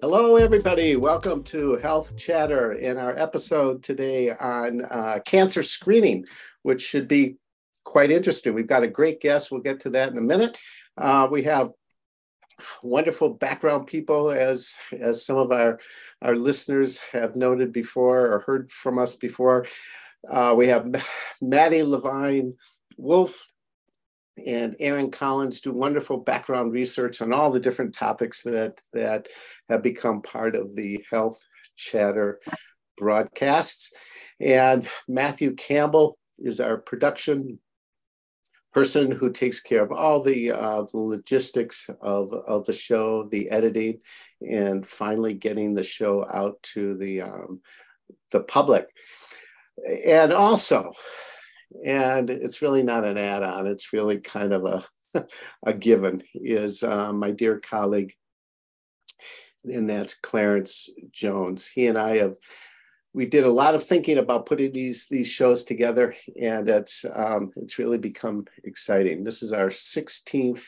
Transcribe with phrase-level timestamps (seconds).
[0.00, 0.96] Hello, everybody.
[0.96, 6.24] Welcome to Health Chatter in our episode today on uh, cancer screening,
[6.62, 7.36] which should be
[7.84, 8.54] quite interesting.
[8.54, 9.50] We've got a great guest.
[9.50, 10.58] We'll get to that in a minute.
[10.96, 11.72] Uh, we have
[12.82, 15.80] wonderful background people, as as some of our
[16.22, 19.66] our listeners have noted before or heard from us before.
[20.28, 20.86] Uh, we have
[21.40, 22.54] Maddie Levine
[22.98, 23.48] Wolf
[24.46, 29.28] and Aaron Collins do wonderful background research on all the different topics that that
[29.68, 31.42] have become part of the Health
[31.76, 32.40] Chatter
[32.96, 33.92] broadcasts.
[34.40, 37.58] And Matthew Campbell is our production
[38.72, 43.50] person who takes care of all the, uh, the logistics of, of the show, the
[43.50, 43.98] editing,
[44.40, 47.60] and finally getting the show out to the, um,
[48.30, 48.86] the public.
[50.06, 50.92] And also,
[51.84, 54.64] and it's really not an add-on, it's really kind of
[55.14, 55.26] a,
[55.66, 58.14] a given, is uh, my dear colleague,
[59.64, 61.66] and that's Clarence Jones.
[61.66, 62.36] He and I have
[63.14, 67.50] we did a lot of thinking about putting these these shows together, and it's um,
[67.56, 69.24] it's really become exciting.
[69.24, 70.64] This is our 16th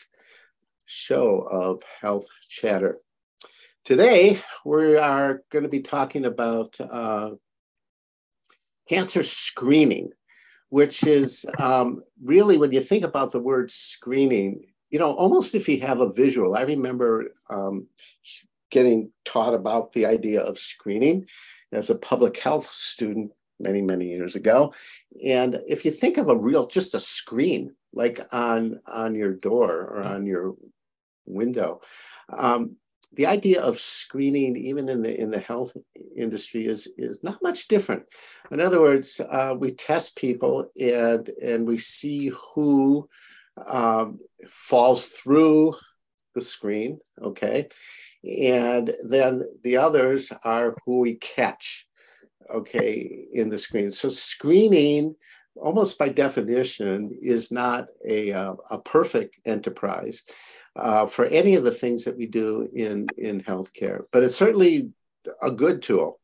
[0.85, 2.99] show of Health Chatter.
[3.85, 7.31] Today, we are going to be talking about uh,
[8.89, 10.09] cancer screening,
[10.71, 15.67] which is um, really when you think about the word screening, you know, almost if
[15.67, 16.55] you have a visual.
[16.55, 17.87] I remember um,
[18.69, 21.25] getting taught about the idea of screening
[21.73, 24.73] as a public health student many, many years ago.
[25.25, 29.71] And if you think of a real, just a screen like on, on your door
[29.71, 30.55] or on your
[31.25, 31.81] window,
[32.29, 32.77] um,
[33.13, 35.75] the idea of screening, even in the in the health
[36.15, 38.03] industry, is is not much different.
[38.51, 43.09] In other words, uh, we test people and and we see who
[43.71, 45.73] um, falls through
[46.35, 46.99] the screen.
[47.21, 47.67] Okay,
[48.23, 51.87] and then the others are who we catch,
[52.53, 53.91] okay, in the screen.
[53.91, 55.15] So screening,
[55.55, 60.23] almost by definition, is not a, uh, a perfect enterprise
[60.75, 64.89] uh, for any of the things that we do in, in healthcare, but it's certainly
[65.41, 66.19] a good tool.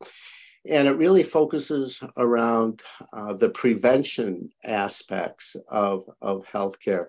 [0.69, 2.81] And it really focuses around
[3.13, 7.07] uh, the prevention aspects of, of healthcare.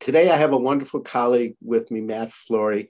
[0.00, 2.88] Today, I have a wonderful colleague with me, Matt Flory.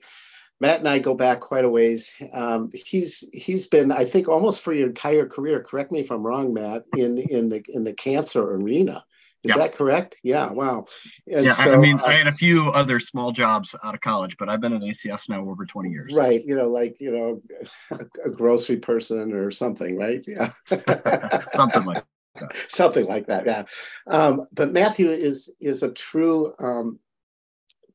[0.61, 2.11] Matt and I go back quite a ways.
[2.33, 5.61] Um, he's he's been, I think, almost for your entire career.
[5.61, 6.83] Correct me if I'm wrong, Matt.
[6.95, 9.05] In in the in the cancer arena,
[9.43, 10.17] is that correct?
[10.23, 10.49] Yeah.
[10.49, 10.85] Wow.
[11.27, 11.51] And yeah.
[11.51, 14.49] So, I mean, uh, I had a few other small jobs out of college, but
[14.49, 16.13] I've been at ACS now over 20 years.
[16.13, 16.43] Right.
[16.45, 17.41] You know, like you know,
[18.25, 20.23] a grocery person or something, right?
[20.27, 20.51] Yeah.
[21.53, 21.95] something like.
[21.95, 22.05] That.
[22.69, 23.63] Something like that, yeah.
[24.07, 26.99] Um, but Matthew is is a true um,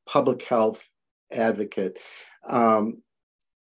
[0.05, 0.87] public health
[1.31, 1.97] advocate
[2.47, 3.01] um,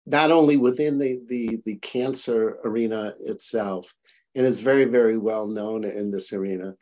[0.05, 3.93] not only within the, the, the cancer arena itself,
[4.35, 6.73] and is very, very well known in this arena,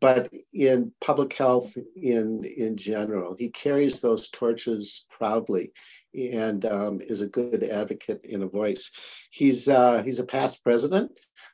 [0.00, 3.34] but in public health in, in general.
[3.38, 5.72] He carries those torches proudly
[6.14, 8.90] and um, is a good advocate and a voice.
[9.30, 11.12] He's, uh, he's a past president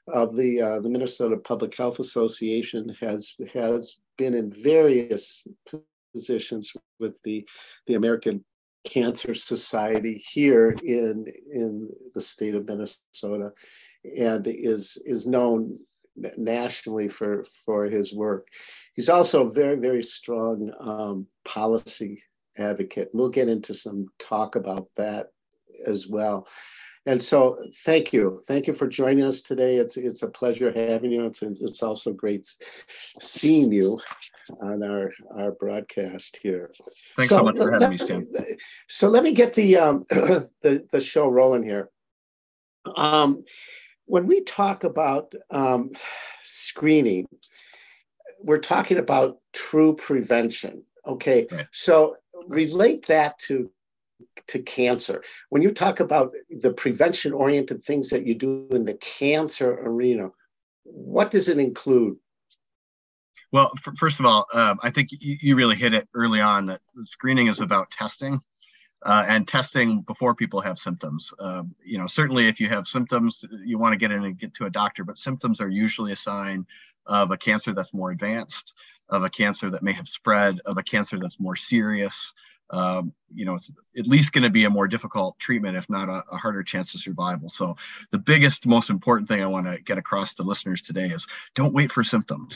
[0.09, 5.47] of the, uh, the Minnesota Public Health Association, has, has been in various
[6.15, 7.47] positions with the,
[7.87, 8.45] the American
[8.85, 13.53] Cancer Society here in in the state of Minnesota,
[14.19, 15.79] and is is known
[16.37, 18.49] nationally for for his work.
[18.95, 22.23] He's also a very very strong um, policy
[22.59, 23.11] advocate.
[23.13, 25.29] We'll get into some talk about that
[25.87, 26.47] as well.
[27.05, 29.77] And so, thank you, thank you for joining us today.
[29.77, 31.27] It's it's a pleasure having you.
[31.27, 32.47] It's it's also great
[33.21, 34.01] seeing you
[34.61, 36.71] on our our broadcast here.
[37.17, 38.29] Thanks so, so much for having me, Stan.
[38.89, 41.91] So let me get the um, the the show rolling here.
[42.97, 43.45] Um,
[44.13, 45.91] when we talk about um,
[46.43, 47.27] screening,
[48.43, 50.83] we're talking about true prevention.
[51.07, 51.67] Okay, right.
[51.73, 52.17] so
[52.47, 53.71] relate that to
[54.49, 55.25] to cancer.
[55.49, 60.29] When you talk about the prevention oriented things that you do in the cancer arena,
[60.83, 62.19] what does it include?
[63.51, 66.67] Well, f- first of all, um, I think you, you, really hit it early on
[66.67, 68.43] that screening is about testing.
[69.05, 71.33] Uh, and testing before people have symptoms.
[71.41, 74.55] Um, you know, certainly if you have symptoms, you want to get in and get
[74.55, 76.67] to a doctor, but symptoms are usually a sign
[77.07, 78.73] of a cancer that's more advanced,
[79.09, 82.15] of a cancer that may have spread, of a cancer that's more serious
[82.73, 86.09] um, you know, it's at least going to be a more difficult treatment, if not
[86.09, 87.51] a, a, harder chance of survival.
[87.51, 87.77] So,
[88.11, 91.75] the biggest, most important thing I want to get across to listeners today is don't
[91.75, 92.55] wait for symptoms.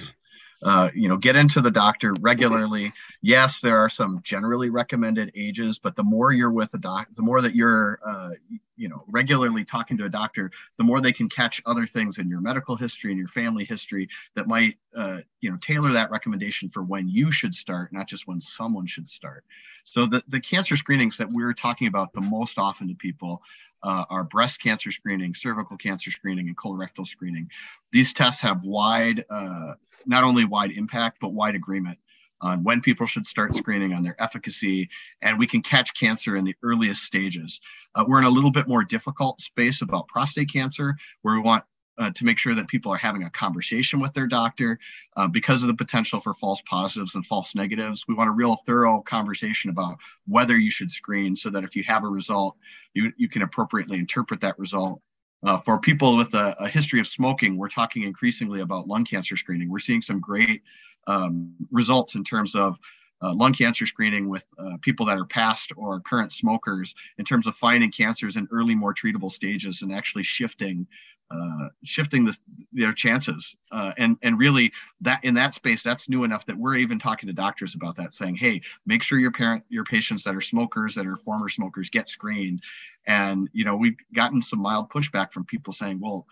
[0.63, 2.93] Uh, you know, get into the doctor regularly.
[3.23, 7.23] Yes, there are some generally recommended ages, but the more you're with a doc, the
[7.23, 8.31] more that you're, uh,
[8.77, 12.29] you know, regularly talking to a doctor, the more they can catch other things in
[12.29, 16.69] your medical history and your family history that might, uh, you know, tailor that recommendation
[16.69, 19.45] for when you should start, not just when someone should start.
[19.85, 23.43] So the, the cancer screenings that we're talking about the most often to people
[23.83, 27.51] uh, are breast cancer screening, cervical cancer screening, and colorectal screening.
[27.93, 29.75] These tests have wide, uh,
[30.07, 31.99] not only wide impact, but wide agreement
[32.41, 34.89] on when people should start screening, on their efficacy,
[35.23, 37.61] and we can catch cancer in the earliest stages.
[37.95, 41.65] Uh, we're in a little bit more difficult space about prostate cancer, where we want
[41.99, 44.79] uh, to make sure that people are having a conversation with their doctor
[45.17, 48.05] uh, because of the potential for false positives and false negatives.
[48.07, 51.85] We want a real thorough conversation about whether you should screen so that if you
[51.85, 52.57] have a result,
[52.95, 55.01] you, you can appropriately interpret that result.
[55.47, 59.37] Uh, for people with a, a, history of smoking, we're talking increasingly about lung cancer
[59.37, 59.71] screening.
[59.71, 60.61] We're seeing some great
[61.07, 62.77] um, results in terms of
[63.23, 67.47] uh, lung cancer screening with uh, people that are past or current smokers in terms
[67.47, 70.85] of finding cancers in early, more treatable stages and actually shifting
[71.31, 72.37] uh, shifting the,
[72.73, 73.57] their chances.
[73.73, 77.27] Uh, and and really that in that space, that's new enough that we're even talking
[77.27, 80.95] to doctors about that, saying, hey, make sure your parent, your patients that are smokers,
[80.95, 82.63] that are former smokers, get screened.
[83.07, 86.27] And you know, we've gotten some mild pushback from people saying, well,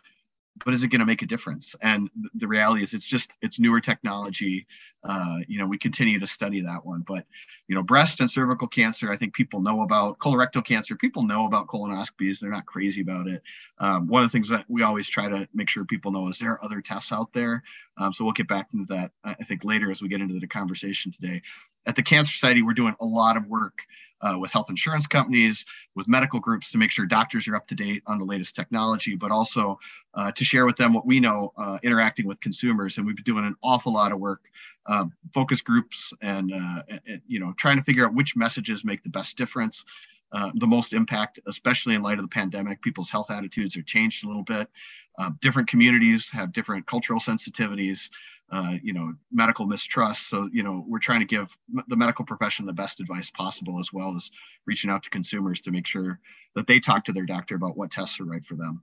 [0.65, 1.75] but is it going to make a difference?
[1.81, 4.67] And the reality is, it's just it's newer technology.
[5.03, 7.05] Uh, you know, we continue to study that one.
[7.07, 7.27] But
[7.67, 10.19] you know, breast and cervical cancer, I think people know about.
[10.19, 12.39] Colorectal cancer, people know about colonoscopies.
[12.39, 13.43] They're not crazy about it.
[13.79, 16.39] Um, one of the things that we always try to make sure people know is
[16.39, 17.63] there are other tests out there.
[17.97, 20.47] Um, so we'll get back into that I think later as we get into the
[20.47, 21.43] conversation today.
[21.87, 23.81] At the Cancer Society, we're doing a lot of work
[24.25, 27.75] uh, with health insurance companies, with medical groups to make sure doctors are up to
[27.75, 29.79] date on the latest technology, but also
[30.15, 32.97] uh, to share with them what we know uh, interacting with consumers.
[32.97, 34.41] And we've been doing an awful lot of work,
[34.87, 39.03] um, focus groups, and, uh, and, you know trying to figure out which messages make
[39.03, 39.85] the best difference.
[40.33, 42.83] Uh, the most impact, especially in light of the pandemic.
[42.83, 44.69] People's health attitudes are changed a little bit.
[45.41, 48.11] Different communities have different cultural sensitivities
[48.51, 50.29] uh, you know, medical mistrust.
[50.29, 51.57] So, you know, we're trying to give
[51.89, 54.31] the medical profession the best advice possible, as well as
[54.67, 56.21] reaching out to consumers to make sure
[56.55, 58.83] that they talk to their doctor about what tests are right for them.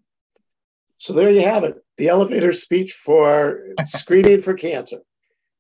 [0.98, 5.00] So there you have it, the elevator speech for screening for cancer.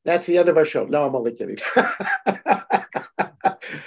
[0.03, 0.85] That's the end of our show.
[0.85, 1.57] No, I'm only kidding.
[1.75, 1.85] well,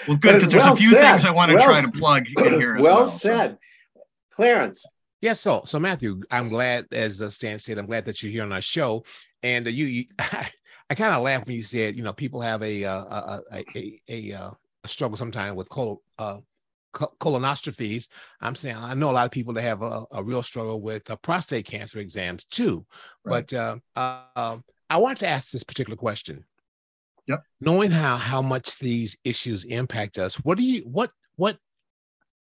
[0.07, 1.13] good because there's well a few said.
[1.13, 2.75] things I want to well, try to plug in here.
[2.81, 3.59] well, well, said,
[3.95, 4.01] so.
[4.31, 4.87] Clarence.
[5.25, 8.43] Yes, so so Matthew, I'm glad, as uh, Stan said, I'm glad that you're here
[8.43, 9.07] on our show.
[9.43, 10.51] And uh, you, you I,
[10.91, 13.65] I kind of laughed when you said, you know, people have a uh, a a,
[13.75, 14.51] a, a, uh,
[14.85, 16.41] a struggle sometimes with col- uh,
[16.93, 18.09] colonoscopies.
[18.43, 21.11] I'm saying I know a lot of people that have a, a real struggle with
[21.11, 22.85] uh, prostate cancer exams too.
[23.25, 23.51] Right.
[23.51, 24.59] But uh, uh,
[24.91, 26.45] I want to ask this particular question.
[27.29, 27.43] Yep.
[27.63, 31.57] Knowing how how much these issues impact us, what do you what what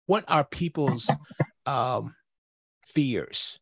[0.06, 1.10] what are people's
[1.66, 2.14] um,
[2.86, 3.60] fears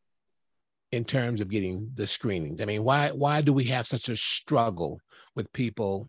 [0.92, 2.60] in terms of getting the screenings?
[2.60, 5.00] I mean, why why do we have such a struggle
[5.34, 6.08] with people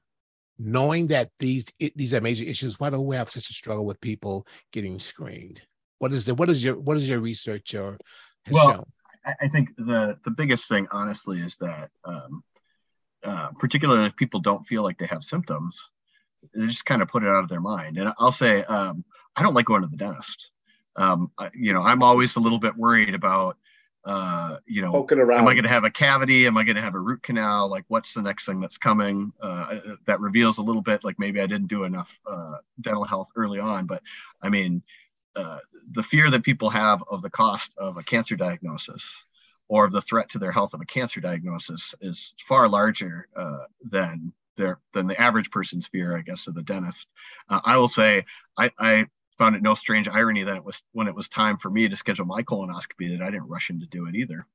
[0.58, 1.66] knowing that these
[1.96, 2.80] these are major issues?
[2.80, 5.62] Why do we have such a struggle with people getting screened?
[6.00, 7.98] What is the what is your what is your research or
[8.46, 8.86] has well, shown?
[9.40, 12.44] I think the the biggest thing, honestly, is that um,
[13.24, 15.78] uh, particularly if people don't feel like they have symptoms,
[16.56, 17.98] they just kind of put it out of their mind.
[17.98, 20.50] And I'll say, um, I don't like going to the dentist.
[20.96, 23.58] Um, I, you know, I'm always a little bit worried about
[24.04, 25.42] uh, you know, Poking around.
[25.42, 26.48] am I going to have a cavity?
[26.48, 27.70] Am I going to have a root canal?
[27.70, 29.32] Like, what's the next thing that's coming?
[29.40, 33.30] Uh, that reveals a little bit, like maybe I didn't do enough uh, dental health
[33.36, 33.86] early on.
[33.86, 34.02] But
[34.42, 34.82] I mean,
[35.36, 35.60] uh,
[35.92, 39.04] the fear that people have of the cost of a cancer diagnosis
[39.68, 43.66] or of the threat to their health of a cancer diagnosis is far larger uh,
[43.84, 47.06] than their than the average person's fear, I guess, of the dentist.
[47.48, 48.26] Uh, I will say,
[48.58, 49.06] I, I
[49.42, 51.96] found it no strange irony that it was when it was time for me to
[51.96, 54.46] schedule my colonoscopy that I didn't rush in to do it either.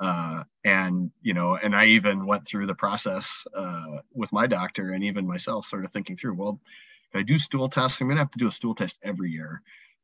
[0.00, 4.90] Uh, and you know, and I even went through the process uh, with my doctor
[4.90, 6.60] and even myself, sort of thinking through, well,
[7.12, 9.62] if I do stool tests, I'm gonna have to do a stool test every year.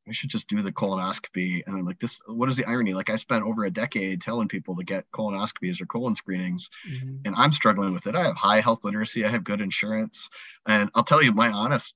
[0.09, 1.63] I should just do the colonoscopy.
[1.67, 2.95] And I'm like, this, what is the irony?
[2.95, 7.17] Like I spent over a decade telling people to get colonoscopies or colon screenings, mm-hmm.
[7.25, 8.15] and I'm struggling with it.
[8.15, 9.25] I have high health literacy.
[9.25, 10.29] I have good insurance.
[10.65, 11.93] And I'll tell you my honest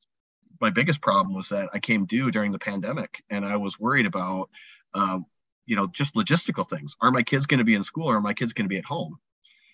[0.61, 4.07] my biggest problem was that I came due during the pandemic, and I was worried
[4.07, 4.51] about,
[4.95, 5.19] uh,
[5.67, 6.97] you know, just logistical things.
[7.01, 8.79] Are my kids going to be in school, or are my kids going to be
[8.79, 9.19] at home?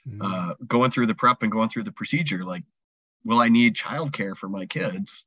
[0.09, 0.21] Mm-hmm.
[0.23, 2.65] Uh, going through the prep and going through the procedure, like,
[3.25, 5.25] will I need childcare for my kids?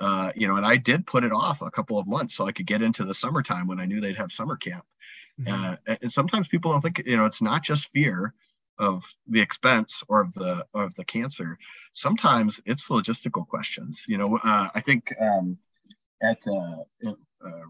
[0.00, 2.52] Uh, you know, and I did put it off a couple of months so I
[2.52, 4.84] could get into the summertime when I knew they'd have summer camp.
[5.40, 5.52] Mm-hmm.
[5.92, 8.34] Uh, and sometimes people don't think, you know, it's not just fear.
[8.78, 11.58] Of the expense or of the of the cancer
[11.92, 13.98] sometimes it's logistical questions.
[14.08, 15.58] You know uh, i think um,
[16.22, 17.66] at uh, uh,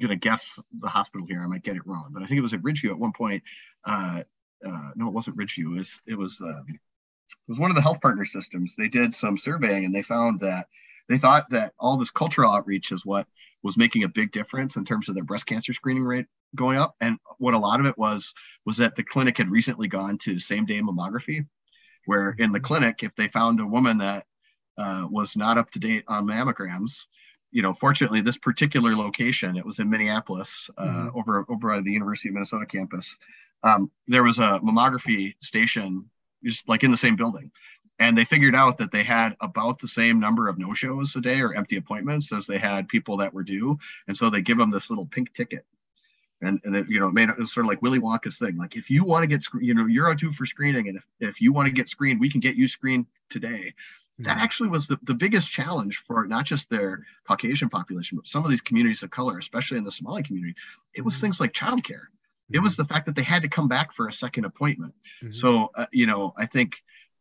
[0.00, 2.54] gonna guess the hospital here i might get it wrong but i think it was
[2.54, 3.42] at ridgeview at one point
[3.84, 4.22] uh,
[4.66, 6.66] uh, no it wasn't ridgeview it was it was, um,
[7.28, 8.74] it was one of the health partner systems.
[8.76, 10.66] They did some surveying and they found that
[11.08, 13.26] they thought that all this cultural outreach is what
[13.62, 16.94] was making a big difference in terms of their breast cancer screening rate going up.
[17.00, 18.32] And what a lot of it was
[18.64, 21.46] was that the clinic had recently gone to same day mammography,
[22.06, 24.26] where in the clinic, if they found a woman that
[24.78, 27.02] uh, was not up to date on mammograms,
[27.50, 31.18] you know, fortunately, this particular location, it was in Minneapolis, uh, mm-hmm.
[31.18, 33.16] over over at the University of Minnesota campus.
[33.62, 36.10] Um, there was a mammography station
[36.44, 37.50] just like in the same building
[37.98, 41.40] and they figured out that they had about the same number of no-shows a day
[41.40, 44.70] or empty appointments as they had people that were due and so they give them
[44.70, 45.64] this little pink ticket
[46.42, 48.56] and, and it, you know, it made it sort of like Willy Wonka's thing.
[48.56, 51.40] Like, if you want to get, you know, you're due for screening, and if, if
[51.40, 53.74] you want to get screened, we can get you screened today.
[54.18, 54.40] That mm-hmm.
[54.40, 58.50] actually was the, the biggest challenge for not just their Caucasian population, but some of
[58.50, 60.54] these communities of color, especially in the Somali community.
[60.94, 61.22] It was mm-hmm.
[61.22, 62.06] things like childcare.
[62.50, 62.82] It was mm-hmm.
[62.82, 64.94] the fact that they had to come back for a second appointment.
[65.22, 65.32] Mm-hmm.
[65.32, 66.76] So, uh, you know, I think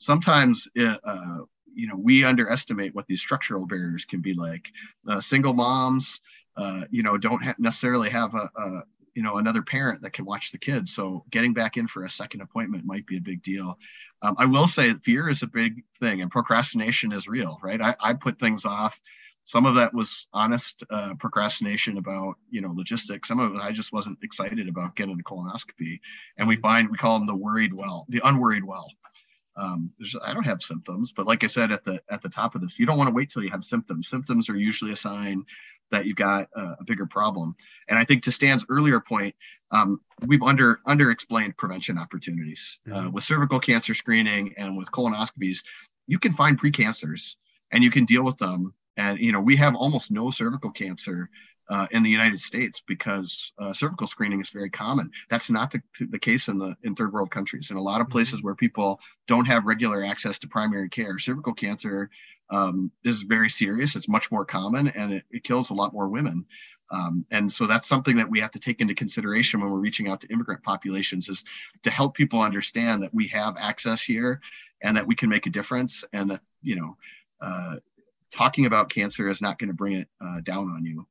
[0.05, 1.39] sometimes it, uh,
[1.74, 4.65] you know we underestimate what these structural barriers can be like.
[5.09, 6.21] Uh, single moms
[6.55, 8.83] uh, you know don't ha- necessarily have a, a,
[9.13, 10.93] you know another parent that can watch the kids.
[10.93, 13.77] So getting back in for a second appointment might be a big deal.
[14.21, 17.81] Um, i will say fear is a big thing and procrastination is real right?
[17.81, 18.97] I, I put things off.
[19.43, 23.27] Some of that was honest uh, procrastination about you know logistics.
[23.27, 26.00] Some of it i just wasn't excited about getting a colonoscopy.
[26.38, 28.88] And we find we call them the worried well the unworried well
[29.57, 29.91] um,
[30.24, 32.77] I don't have symptoms, but like I said at the at the top of this,
[32.77, 34.09] you don't want to wait till you have symptoms.
[34.09, 35.45] Symptoms are usually a sign
[35.91, 37.55] that you've got a, a bigger problem.
[37.88, 39.35] And I think to Stan's earlier point,
[39.71, 43.07] um, we've under under explained prevention opportunities uh, mm-hmm.
[43.07, 45.59] uh, with cervical cancer screening and with colonoscopies.
[46.07, 47.35] You can find precancers
[47.71, 48.74] and you can deal with them.
[48.97, 51.29] And you know we have almost no cervical cancer
[51.69, 55.09] uh, in the United States because uh, cervical screening is very common.
[55.29, 57.71] That's not the, the case in the in third world countries.
[57.71, 58.45] In a lot of places mm-hmm.
[58.45, 62.09] where people don't have regular access to primary care, cervical cancer
[62.49, 63.95] um, is very serious.
[63.95, 66.45] It's much more common and it, it kills a lot more women.
[66.91, 70.07] Um, and so that's something that we have to take into consideration when we're reaching
[70.07, 71.43] out to immigrant populations is
[71.81, 74.39] to help people understand that we have access here
[74.83, 76.97] and that we can make a difference and that, you know,
[77.41, 77.77] uh,
[78.35, 81.07] talking about cancer is not going to bring it uh, down on you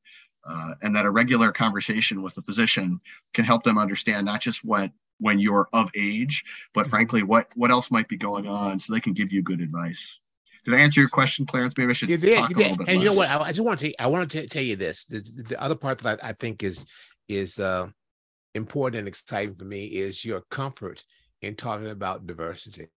[0.46, 3.00] uh, and that a regular conversation with a physician
[3.32, 6.90] can help them understand not just what when you're of age, but mm-hmm.
[6.90, 10.00] frankly, what what else might be going on, so they can give you good advice.
[10.64, 11.74] Did I answer your question, Clarence?
[11.76, 12.10] Maybe I should.
[12.10, 12.50] You did.
[12.50, 12.70] You did.
[12.70, 12.96] and less.
[12.96, 13.28] you know what?
[13.28, 13.94] I, I, just want to.
[14.00, 15.04] I want to tell you this.
[15.04, 16.84] The, the other part that I, I think is
[17.28, 17.88] is uh,
[18.54, 21.04] important and exciting for me is your comfort
[21.42, 22.88] in talking about diversity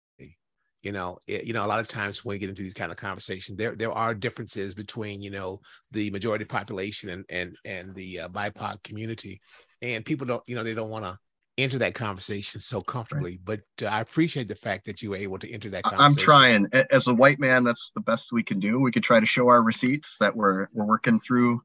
[0.87, 2.91] you know it, you know a lot of times when we get into these kind
[2.93, 5.59] of conversations there there are differences between you know
[5.91, 9.41] the majority population and and and the uh, bipoc community.
[9.81, 11.19] And people don't you know they don't want to
[11.57, 13.31] enter that conversation so comfortably.
[13.31, 13.61] Right.
[13.79, 16.25] but uh, i appreciate the fact that you were able to enter that conversation i'm
[16.25, 16.67] trying.
[16.89, 18.79] As a white man that's the best we can do.
[18.79, 21.61] We could try to show our receipts that we're we're working through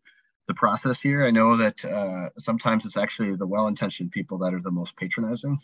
[0.49, 1.25] the process here.
[1.25, 5.57] I know that uh, sometimes it's actually the well-intentioned people that are the most patronizing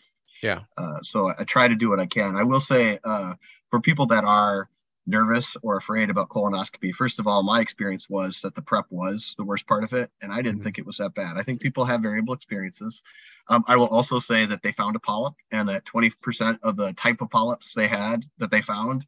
[0.42, 0.60] yeah.
[0.76, 2.36] Uh, so I try to do what I can.
[2.36, 3.34] I will say uh,
[3.70, 4.68] for people that are
[5.06, 9.34] nervous or afraid about colonoscopy, first of all, my experience was that the prep was
[9.38, 10.64] the worst part of it, and I didn't mm-hmm.
[10.64, 11.36] think it was that bad.
[11.36, 13.02] I think people have variable experiences.
[13.48, 16.92] Um, I will also say that they found a polyp, and that 20% of the
[16.92, 19.06] type of polyps they had that they found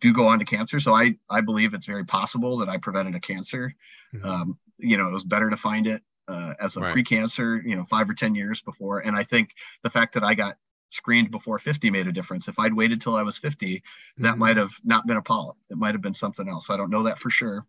[0.00, 0.80] do go on to cancer.
[0.80, 3.74] So I I believe it's very possible that I prevented a cancer.
[4.14, 4.26] Mm-hmm.
[4.26, 6.92] Um, you know, it was better to find it uh, as a right.
[6.92, 9.00] pre-cancer, you know, five or 10 years before.
[9.00, 9.50] And I think
[9.82, 10.56] the fact that I got
[10.90, 12.48] screened before 50 made a difference.
[12.48, 13.82] If I'd waited till I was 50,
[14.18, 14.38] that mm-hmm.
[14.38, 15.56] might have not been a polyp.
[15.70, 16.70] It might have been something else.
[16.70, 17.66] I don't know that for sure.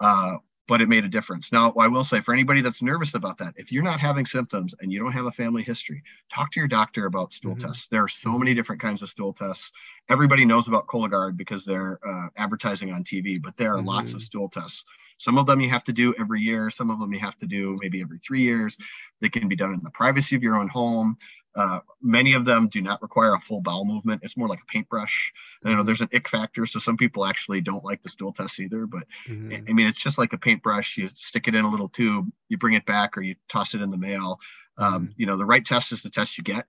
[0.00, 0.36] Uh,
[0.68, 1.50] but it made a difference.
[1.50, 4.74] Now, I will say for anybody that's nervous about that, if you're not having symptoms
[4.80, 7.66] and you don't have a family history, talk to your doctor about stool mm-hmm.
[7.66, 7.88] tests.
[7.90, 9.70] There are so many different kinds of stool tests.
[10.08, 13.88] Everybody knows about Cologuard because they're uh, advertising on TV, but there are mm-hmm.
[13.88, 14.24] lots of mm-hmm.
[14.24, 14.84] stool tests.
[15.22, 16.68] Some of them you have to do every year.
[16.68, 18.76] Some of them you have to do maybe every three years.
[19.20, 21.16] They can be done in the privacy of your own home.
[21.54, 24.22] Uh, many of them do not require a full bowel movement.
[24.24, 25.32] It's more like a paintbrush.
[25.64, 28.58] You know, there's an ick factor, so some people actually don't like the stool test
[28.58, 28.84] either.
[28.86, 29.68] But mm-hmm.
[29.68, 30.96] I mean, it's just like a paintbrush.
[30.96, 33.80] You stick it in a little tube, you bring it back, or you toss it
[33.80, 34.40] in the mail.
[34.76, 35.12] Um, mm-hmm.
[35.18, 36.66] You know, the right test is the test you get.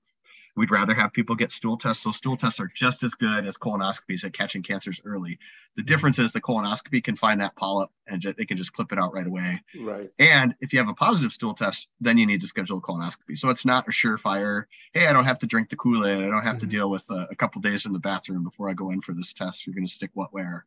[0.55, 2.03] We'd rather have people get stool tests.
[2.03, 5.39] So stool tests are just as good as colonoscopies at catching cancers early.
[5.75, 8.91] The difference is the colonoscopy can find that polyp and ju- they can just clip
[8.91, 9.63] it out right away.
[9.79, 10.11] Right.
[10.19, 13.35] And if you have a positive stool test, then you need to schedule a colonoscopy.
[13.35, 14.65] So it's not a surefire.
[14.93, 16.19] Hey, I don't have to drink the Kool Aid.
[16.19, 16.71] I don't have to Mhm.
[16.71, 19.33] deal with uh, a couple days in the bathroom before I go in for this
[19.33, 19.65] test.
[19.65, 20.65] You're going to stick what where.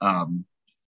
[0.00, 0.44] Um,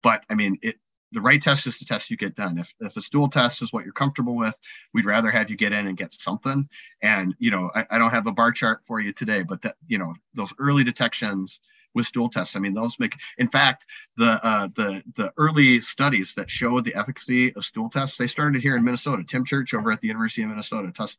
[0.02, 0.76] but I mean, it
[1.12, 2.58] the right test is the test you get done.
[2.58, 4.56] If if a stool test is what you're comfortable with,
[4.92, 6.68] we'd rather have you get in and get something.
[7.02, 9.76] And you know, I, I don't have a bar chart for you today, but that
[9.86, 11.60] you know, those early detections
[11.94, 12.56] with stool tests.
[12.56, 13.14] I mean, those make.
[13.38, 18.16] In fact, the uh, the the early studies that showed the efficacy of stool tests,
[18.16, 19.24] they started here in Minnesota.
[19.28, 21.18] Tim Church over at the University of Minnesota test,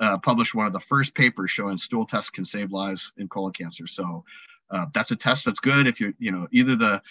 [0.00, 3.52] uh, published one of the first papers showing stool tests can save lives in colon
[3.52, 3.86] cancer.
[3.86, 4.24] So
[4.70, 7.02] uh, that's a test that's good if you're, you know, either the,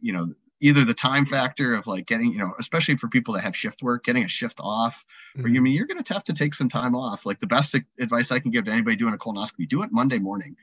[0.00, 3.42] you know, either the time factor of like getting, you know, especially for people that
[3.42, 5.04] have shift work, getting a shift off,
[5.44, 5.62] or you Mhm.
[5.62, 7.26] mean you're going to have to take some time off.
[7.26, 10.18] Like the best advice I can give to anybody doing a colonoscopy, do it Monday
[10.18, 10.56] morning,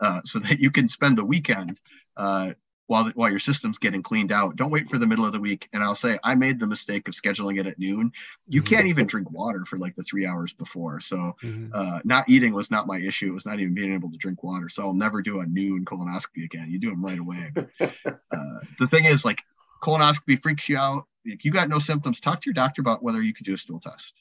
[0.00, 1.80] uh, so that you can spend the weekend
[2.16, 2.54] uh,
[2.92, 4.56] while while your system's getting cleaned out.
[4.56, 5.66] Don't wait for the middle of the week.
[5.72, 8.12] And I'll say I made the mistake of scheduling it at noon.
[8.46, 8.66] You Mhm.
[8.66, 11.00] can't even drink water for like the three hours before.
[11.00, 11.70] So Mhm.
[11.72, 13.28] uh, not eating was not my issue.
[13.30, 14.68] It was not even being able to drink water.
[14.68, 16.70] So I'll never do a noon colonoscopy again.
[16.70, 17.50] You do them right away.
[17.80, 19.40] uh, the thing is, like,
[19.82, 21.06] colonoscopy freaks you out.
[21.24, 23.56] If you got no symptoms, talk to your doctor about whether you could do a
[23.56, 24.12] stool test.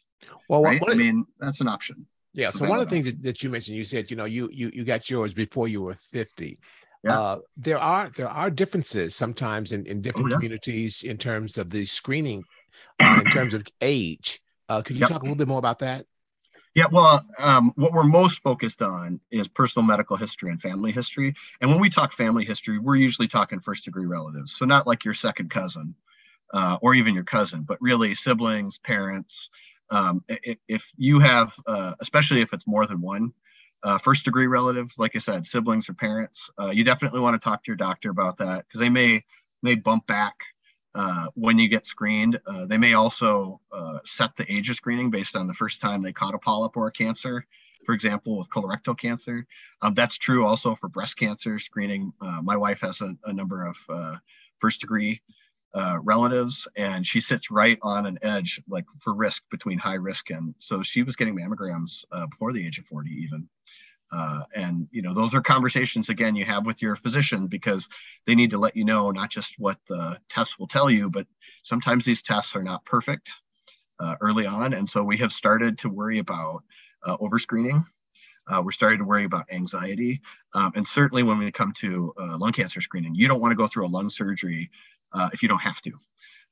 [0.48, 0.82] Well, Right?
[0.88, 2.06] I mean, that's an option.
[2.34, 2.52] Yeah.
[2.52, 4.72] So one of the things that, that you mentioned, you said, you know, you you
[4.74, 6.58] you got yours before you were 50.
[7.04, 7.18] Yeah.
[7.18, 10.42] Uh, there are there are differences sometimes in, in different Oh, yeah.
[10.42, 12.46] communities in terms of the screening,
[13.02, 14.42] uh, in terms of age.
[14.70, 15.06] Uh, could you Yep.
[15.06, 16.06] talk a little bit more about that?
[16.74, 21.34] Yeah, well, um, what we're most focused on is personal medical history and family history.
[21.60, 24.56] And when we talk family history, we're usually talking first degree relatives.
[24.58, 25.96] So not like your second cousin
[26.54, 29.50] uh, or even your cousin, but really siblings, parents.
[29.90, 33.34] Um, i- i- if you have, uh, especially if it's more than one,
[33.84, 37.44] uh, first degree relatives, like I said, siblings or parents, uh, you definitely want to
[37.44, 39.24] talk to your doctor about that because they may
[39.64, 40.36] may bump back
[40.96, 42.40] uh, when you get screened.
[42.46, 46.02] Uh, they may also uh, set the age of screening based on the first time
[46.02, 47.46] they caught a polyp or a cancer.
[47.86, 49.48] For example, with colorectal cancer,
[49.82, 52.14] um, that's true also for breast cancer screening.
[52.22, 54.20] Uh, my wife has a, a number of
[54.60, 55.22] first degree
[55.74, 60.30] uh, relatives, and she sits right on an edge, like for risk between high risk
[60.30, 63.48] and so she was getting mammograms uh, before the age of 40 even.
[64.12, 67.88] Uh, and you know those are conversations again you have with your physician because
[68.28, 71.28] they need to let you know not just what the tests will tell you, but
[71.64, 73.32] sometimes these tests are not perfect
[74.00, 76.64] uh, early on, and so we have started to worry about
[77.06, 77.86] uh, overscreening.
[78.48, 80.20] Uh, we're starting to worry about anxiety,
[80.56, 83.56] um, and certainly when we come to uh, lung cancer screening, you don't want to
[83.56, 84.70] go through a lung surgery
[85.14, 85.92] uh, if you don't have to.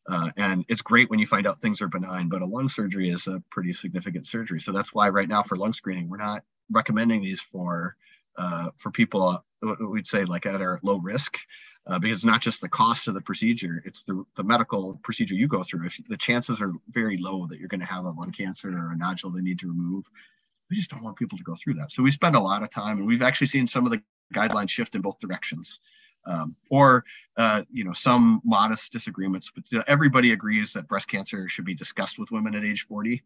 [0.08, 3.10] Uh, and it's great when you find out things are benign, but a lung surgery
[3.10, 4.60] is a pretty significant surgery.
[4.60, 7.96] So that's why right now for lung screening, we're not recommending these for
[8.38, 11.36] uh, for people uh, we'd say like at our low risk,
[11.88, 15.48] uh, because not just the cost of the procedure, it's the, the medical procedure you
[15.48, 15.88] go through.
[15.88, 18.92] If the chances are very low that you're going to have a lung cancer or
[18.92, 20.06] a nodule they need to remove,
[20.70, 21.92] we just don't want people to go through that.
[21.92, 24.02] So we spend a lot of time, and we've actually seen some of the
[24.34, 25.80] guidelines shift in both directions.
[26.26, 27.06] Um, or
[27.38, 31.74] uh, you know some modest disagreements, but uh, everybody agrees that breast cancer should be
[31.74, 33.24] discussed with women at age 40,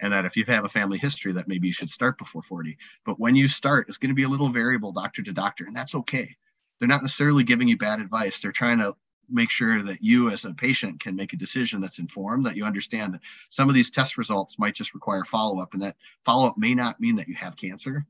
[0.00, 2.76] and that if you have a family history, that maybe you should start before 40.
[3.04, 5.76] But when you start, it's going to be a little variable doctor to doctor, and
[5.76, 6.36] that's okay.
[6.78, 8.40] They're not necessarily giving you bad advice.
[8.40, 8.96] They're trying to
[9.28, 12.46] make sure that you, as a patient, can make a decision that's informed.
[12.46, 15.82] That you understand that some of these test results might just require follow up, and
[15.82, 18.06] that follow up may not mean that you have cancer.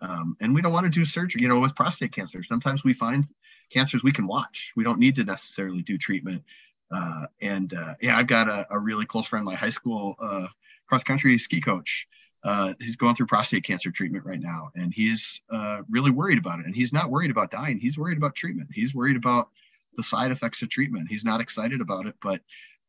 [0.00, 1.42] Um, and we don't want to do surgery.
[1.42, 3.26] You know, with prostate cancer, sometimes we find
[3.72, 4.72] cancers we can watch.
[4.76, 6.42] We don't need to necessarily do treatment.
[6.90, 10.46] Uh, and uh, yeah, I've got a, a, really close friend, my high school uh,
[10.92, 12.06] cross country ski coach.
[12.44, 16.58] Uh, he's going through prostate cancer treatment right now, and he's uh, really worried about
[16.58, 16.66] it.
[16.66, 17.78] And he's not worried about dying.
[17.78, 18.68] He's worried about treatment.
[18.72, 19.48] He's worried about
[19.96, 21.08] the side effects of treatment.
[21.08, 22.40] He's not excited about it, but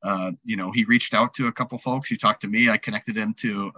[0.04, 2.10] uh, you know, he reached out to a couple folks.
[2.10, 2.70] He talked to me.
[2.70, 3.72] I connected him to.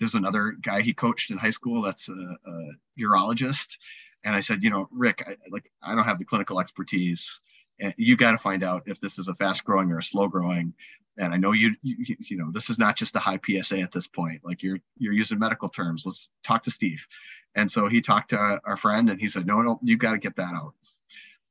[0.00, 3.76] there's another guy he coached in high school that's a, a urologist
[4.24, 7.40] and I said, you know, Rick, I, like I don't have the clinical expertise,
[7.78, 10.28] and you got to find out if this is a fast growing or a slow
[10.28, 10.72] growing.
[11.18, 13.92] And I know you, you, you know, this is not just a high PSA at
[13.92, 14.40] this point.
[14.44, 16.04] Like you're you're using medical terms.
[16.04, 17.06] Let's talk to Steve.
[17.54, 20.18] And so he talked to our friend, and he said, no, no, you got to
[20.18, 20.74] get that out.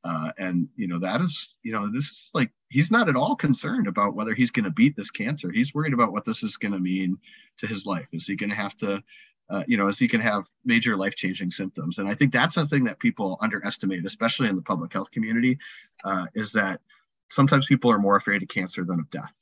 [0.03, 3.37] Uh, and you know that is, you know, this is like he's not at all
[3.37, 5.49] concerned about whether he's going to beat this cancer.
[5.49, 7.17] He's worried about what this is going to mean
[7.59, 8.07] to his life.
[8.11, 9.01] Is he going to have to
[9.49, 11.97] uh, you know, as he can have major life-changing symptoms.
[11.97, 15.57] And I think that's something that people underestimate, especially in the public health community,
[16.03, 16.81] uh, is that
[17.29, 19.33] sometimes people are more afraid of cancer than of death,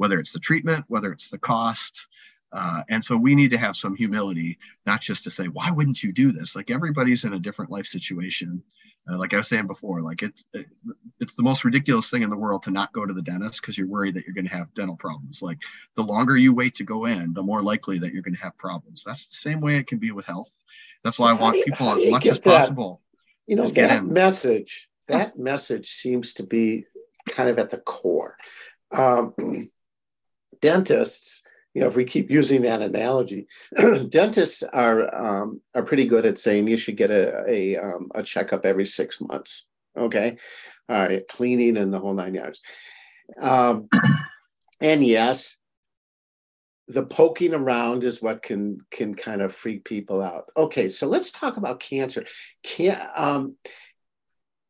[0.00, 2.06] whether it's the treatment, whether it's the cost.
[2.52, 6.02] Uh, and so we need to have some humility, not just to say, why wouldn't
[6.02, 6.56] you do this?
[6.56, 8.62] Like everybody's in a different life situation.
[9.06, 10.66] Uh, like I was saying before, like it's it,
[11.20, 13.76] it's the most ridiculous thing in the world to not go to the dentist because
[13.76, 15.42] you're worried that you're going to have dental problems.
[15.42, 15.58] Like
[15.96, 18.56] the longer you wait to go in, the more likely that you're going to have
[18.56, 19.02] problems.
[19.04, 20.50] That's the same way it can be with health.
[21.04, 23.02] That's so why I want you, people as much as that, possible.
[23.46, 24.88] You know get that message.
[25.08, 26.86] That message seems to be
[27.28, 28.38] kind of at the core.
[28.92, 29.34] Um,
[30.60, 31.42] dentists
[31.74, 33.46] you know, if we keep using that analogy,
[34.08, 38.22] dentists are um, are pretty good at saying you should get a a, um, a
[38.22, 39.66] checkup every six months.
[39.96, 40.36] Okay,
[40.88, 42.60] all right, cleaning and the whole nine yards.
[43.40, 43.88] Um,
[44.80, 45.58] and yes,
[46.88, 50.46] the poking around is what can can kind of freak people out.
[50.56, 52.24] Okay, so let's talk about cancer.
[52.64, 53.54] Can um,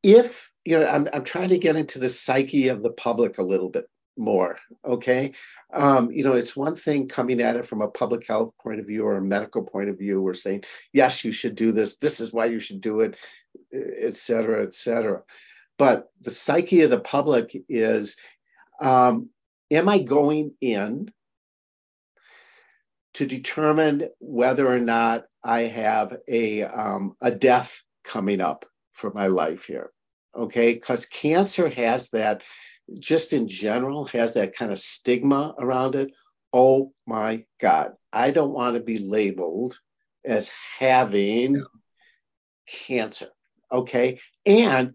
[0.03, 3.42] if you know, I'm I'm trying to get into the psyche of the public a
[3.42, 3.87] little bit
[4.20, 4.59] more.
[4.85, 5.33] Okay.
[5.72, 8.87] Um, you know, it's one thing coming at it from a public health point of
[8.87, 10.20] view or a medical point of view.
[10.20, 11.96] We're saying, yes, you should do this.
[11.96, 13.16] This is why you should do it,
[13.72, 15.22] et cetera, et cetera.
[15.78, 18.16] But the psyche of the public is
[18.80, 19.30] um,
[19.70, 21.11] am I going in
[23.14, 29.28] to determine whether or not I have a, um, a death coming up for my
[29.28, 29.90] life here?
[30.37, 30.74] Okay.
[30.74, 32.42] Because cancer has that
[32.98, 36.12] just in general has that kind of stigma around it.
[36.53, 39.79] Oh my God, I don't want to be labeled
[40.24, 41.62] as having yeah.
[42.68, 43.29] cancer.
[43.72, 44.20] Okay.
[44.44, 44.94] And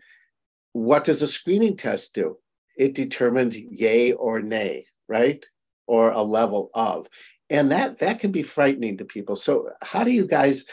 [0.73, 2.37] what does a screening test do?
[2.77, 5.45] It determines yay or nay, right?
[5.87, 7.07] Or a level of.
[7.49, 9.35] And that that can be frightening to people.
[9.35, 10.65] So how do you guys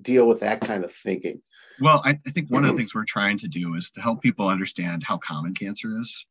[0.00, 1.42] deal with that kind of thinking?
[1.80, 2.78] Well, I, I think one of the mm-hmm.
[2.78, 6.24] things we're trying to do is to help people understand how common cancer is.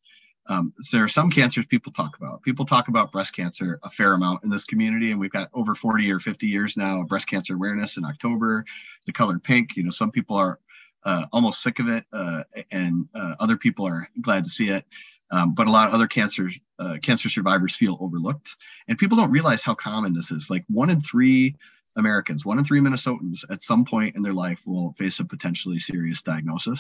[0.50, 2.42] Um, there are some cancers people talk about.
[2.42, 5.76] People talk about breast cancer a fair amount in this community, and we've got over
[5.76, 8.64] 40 or 50 years now of breast cancer awareness in October.
[9.06, 10.60] The color pink, you know, some people are
[11.04, 14.86] uh, almost sick of it, uh, and uh, other people are glad to see it.
[15.32, 18.48] Um, but a lot of other cancers, uh, cancer survivors feel overlooked,
[18.88, 20.50] and people don't realize how common this is.
[20.50, 21.56] Like one in three
[21.98, 25.80] Americans, one in three Minnesotans, at some point in their life will face a potentially
[25.80, 26.80] serious diagnosis.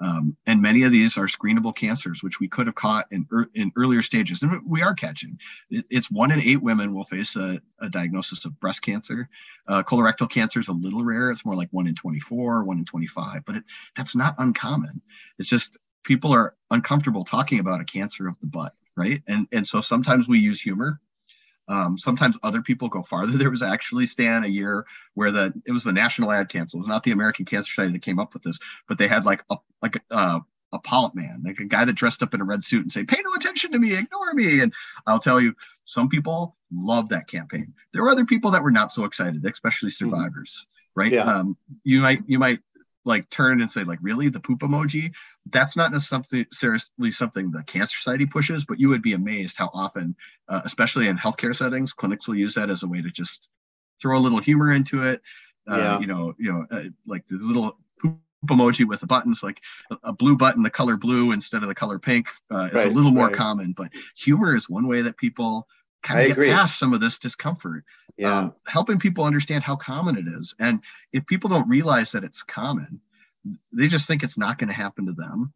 [0.00, 3.48] Um, and many of these are screenable cancers, which we could have caught in, er,
[3.54, 5.38] in earlier stages, and we are catching.
[5.70, 9.28] It, it's one in eight women will face a, a diagnosis of breast cancer.
[9.68, 12.84] Uh, colorectal cancer is a little rare; it's more like one in 24, one in
[12.84, 13.64] 25, but it,
[13.96, 15.00] that's not uncommon.
[15.38, 19.22] It's just people are uncomfortable talking about a cancer of the butt, right?
[19.28, 21.00] And and so sometimes we use humor
[21.68, 23.38] um, sometimes other people go farther.
[23.38, 26.82] There was actually Stan a year where the it was the National Ad Council, it
[26.82, 29.42] was not the American Cancer Society that came up with this, but they had like
[29.50, 30.40] a like a, uh,
[30.72, 33.04] a polyp man, like a guy that dressed up in a red suit and say,
[33.04, 34.72] "Pay no attention to me, ignore me." And
[35.06, 37.72] I'll tell you, some people love that campaign.
[37.92, 40.10] There were other people that were not so excited, especially mm-hmm.
[40.10, 40.66] survivors.
[40.66, 41.00] Mm-hmm.
[41.00, 41.12] Right?
[41.12, 41.24] Yeah.
[41.24, 42.60] Um, you might you might
[43.04, 45.12] like turn and say like really the poop emoji
[45.50, 50.16] that's not necessarily something the cancer society pushes but you would be amazed how often
[50.48, 53.48] uh, especially in healthcare settings clinics will use that as a way to just
[54.00, 55.20] throw a little humor into it
[55.70, 55.98] uh, yeah.
[55.98, 59.58] you know you know uh, like this little poop emoji with the buttons like
[59.90, 62.86] a, a, blue button the color blue instead of the color pink uh, is right,
[62.86, 63.36] a little more right.
[63.36, 65.66] common but humor is one way that people
[66.04, 66.50] kind of get agree.
[66.50, 67.84] past some of this discomfort.
[68.16, 68.38] Yeah.
[68.38, 70.54] Um, helping people understand how common it is.
[70.60, 70.80] And
[71.12, 73.00] if people don't realize that it's common,
[73.72, 75.52] they just think it's not going to happen to them.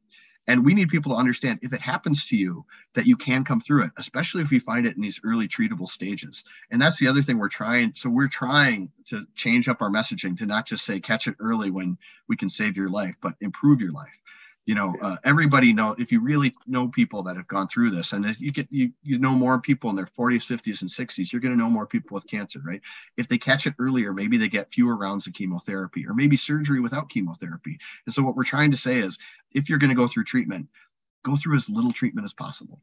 [0.48, 3.60] And we need people to understand if it happens to you, that you can come
[3.60, 6.42] through it, especially if you find it in these early treatable stages.
[6.70, 7.92] And that's the other thing we're trying.
[7.96, 11.70] So we're trying to change up our messaging to not just say catch it early
[11.70, 14.08] when we can save your life, but improve your life
[14.68, 18.12] you know uh, everybody know if you really know people that have gone through this
[18.12, 21.32] and if you get you you know more people in their 40s 50s and 60s
[21.32, 22.82] you're going to know more people with cancer right?
[23.16, 26.80] If they catch it earlier maybe they get fewer rounds of chemotherapy or maybe surgery
[26.80, 27.78] without chemotherapy.
[28.04, 29.18] And so what we're trying to say is
[29.52, 30.68] if you're going to go through treatment
[31.24, 32.78] go through as little treatment as possible.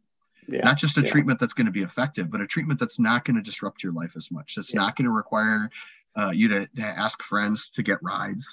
[0.47, 1.09] Yeah, not just a yeah.
[1.11, 3.93] treatment that's going to be effective but a treatment that's not going to disrupt your
[3.93, 4.55] life as much.
[4.55, 4.79] That's yeah.
[4.79, 5.69] not going to require
[6.15, 8.43] uh, you to, to ask friends to get rides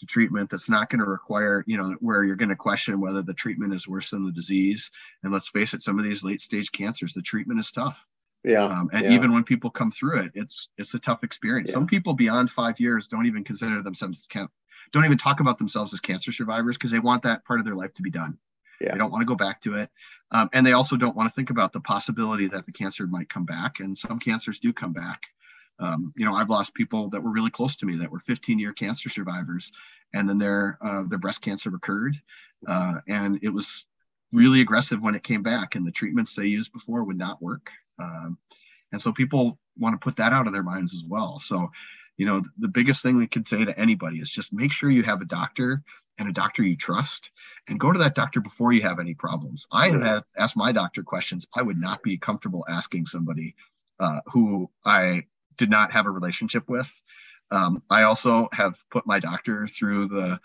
[0.00, 3.22] to treatment that's not going to require, you know, where you're going to question whether
[3.22, 4.90] the treatment is worse than the disease.
[5.22, 7.96] And let's face it, some of these late stage cancers, the treatment is tough.
[8.42, 8.64] Yeah.
[8.64, 9.12] Um, and yeah.
[9.12, 11.68] even when people come through it, it's it's a tough experience.
[11.68, 11.74] Yeah.
[11.74, 14.26] Some people beyond five years don't even consider themselves
[14.92, 17.76] don't even talk about themselves as cancer survivors because they want that part of their
[17.76, 18.38] life to be done.
[18.80, 18.92] Yeah.
[18.92, 19.90] They don't want to go back to it.
[20.30, 23.28] Um, and they also don't want to think about the possibility that the cancer might
[23.28, 23.80] come back.
[23.80, 25.20] And some cancers do come back.
[25.80, 28.58] Um, you know, I've lost people that were really close to me that were 15
[28.58, 29.72] year cancer survivors,
[30.12, 32.16] and then their uh, their breast cancer recurred,
[32.66, 33.86] uh, and it was
[34.32, 37.70] really aggressive when it came back, and the treatments they used before would not work.
[37.98, 38.38] Um,
[38.92, 41.40] and so people want to put that out of their minds as well.
[41.40, 41.70] So,
[42.16, 45.02] you know, the biggest thing we can say to anybody is just make sure you
[45.02, 45.82] have a doctor
[46.18, 47.30] and a doctor you trust
[47.68, 49.66] and go to that doctor before you have any problems.
[49.72, 53.54] I have asked my doctor questions I would not be comfortable asking somebody
[53.98, 55.24] uh, who I
[55.60, 56.90] did not have a relationship with.
[57.50, 60.40] Um, I also have put my doctor through the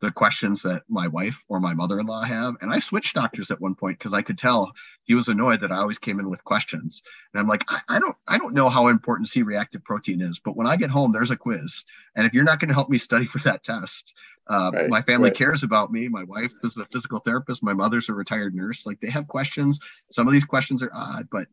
[0.00, 3.76] the questions that my wife or my mother-in-law have and i switched doctors at one
[3.76, 4.72] point because i could tell
[5.04, 7.02] he was annoyed that i always came in with questions.
[7.32, 10.56] And i'm like I, I, don't i don't know how important c-reactive protein is but
[10.56, 11.84] when i get home there's a quiz.
[12.16, 14.12] And if you're not going to help me study for that test
[14.48, 15.38] uh, right, my family right.
[15.38, 16.08] cares about me.
[16.08, 17.62] My wife is a physical therapist.
[17.62, 18.84] My mother's a retired nurse.
[18.84, 19.78] Like they have questions.
[20.10, 21.46] Some of these questions are odd but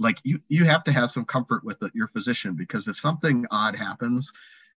[0.00, 3.46] like you you have to have some comfort with the, your physician because if something
[3.50, 4.32] odd happens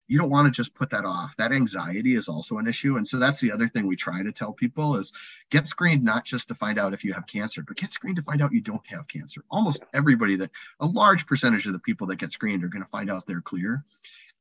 [0.07, 1.35] you don't want to just put that off.
[1.37, 4.31] That anxiety is also an issue and so that's the other thing we try to
[4.31, 5.13] tell people is
[5.49, 8.21] get screened not just to find out if you have cancer but get screened to
[8.21, 9.43] find out you don't have cancer.
[9.49, 12.89] Almost everybody that a large percentage of the people that get screened are going to
[12.89, 13.83] find out they're clear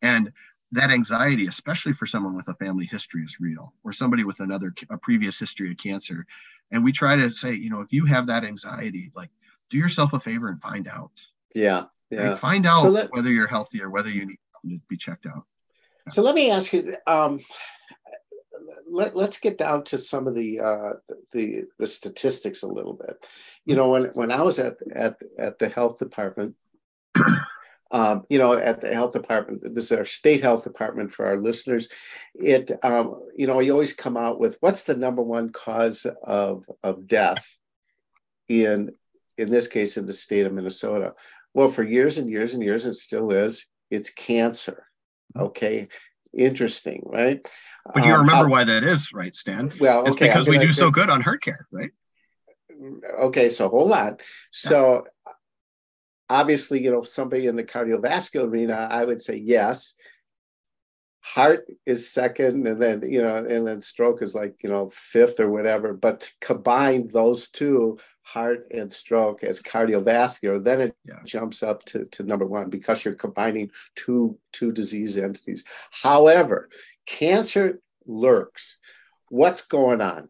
[0.03, 0.33] and
[0.73, 4.75] that anxiety especially for someone with a family history is real or somebody with another
[4.91, 6.27] a previous history of cancer.
[6.73, 9.31] And we try to say you know if you have that anxiety like
[9.73, 11.11] do yourself a favor and find out
[11.55, 14.87] yeah yeah like find out so that, whether you're healthy or whether you need to
[14.89, 15.45] be checked out
[16.11, 16.97] so let me ask you.
[17.07, 17.41] Um,
[18.89, 20.93] let, us get down to some of the, uh,
[21.33, 23.25] the the statistics a little bit.
[23.65, 26.57] You know, when when I was at at at the health department,
[27.91, 31.39] um, you know, at the health department, this is our state health department for our
[31.39, 31.89] listeners.
[32.35, 36.69] It, um, you know, you always come out with what's the number one cause of
[36.83, 37.57] of death
[38.49, 38.91] in
[39.39, 41.15] in this case in the state of Minnesota.
[41.55, 43.67] Well, for years and years and years, it still is.
[43.91, 44.87] It's cancer.
[45.39, 45.89] Okay,
[46.33, 47.47] interesting, right?
[47.93, 49.73] But you um, remember why that is, right, Stan?
[49.81, 51.91] Well, it's because we do so good on heart care, right?
[53.21, 54.17] Okay, so hold on.
[54.51, 55.33] So yeah.
[56.31, 59.95] obviously, you know, somebody in the cardiovascular arena, I would say yes.
[61.21, 65.39] Heart is second, and then you know, and then stroke is like you know fifth
[65.39, 65.93] or whatever.
[65.93, 71.21] But combine those two, heart and stroke as cardiovascular, then it yeah.
[71.25, 75.65] jumps up to, to number one because you're combining two, two disease entities.
[75.91, 76.69] However,
[77.07, 78.79] cancer lurks.
[79.29, 80.29] What's going on?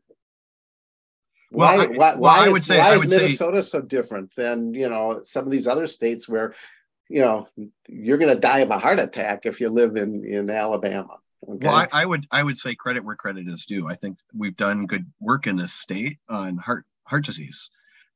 [1.51, 4.89] Why, well, I, why, why, is, say, why is Minnesota say, so different than you
[4.89, 6.55] know some of these other states where
[7.11, 7.47] you know
[7.89, 11.19] you're going to die of a heart attack if you live in in Alabama?
[11.47, 11.67] Okay.
[11.67, 13.89] Well, I, I, would I would say credit where credit is due.
[13.89, 17.69] I think we've done good work in this state on heart heart disease.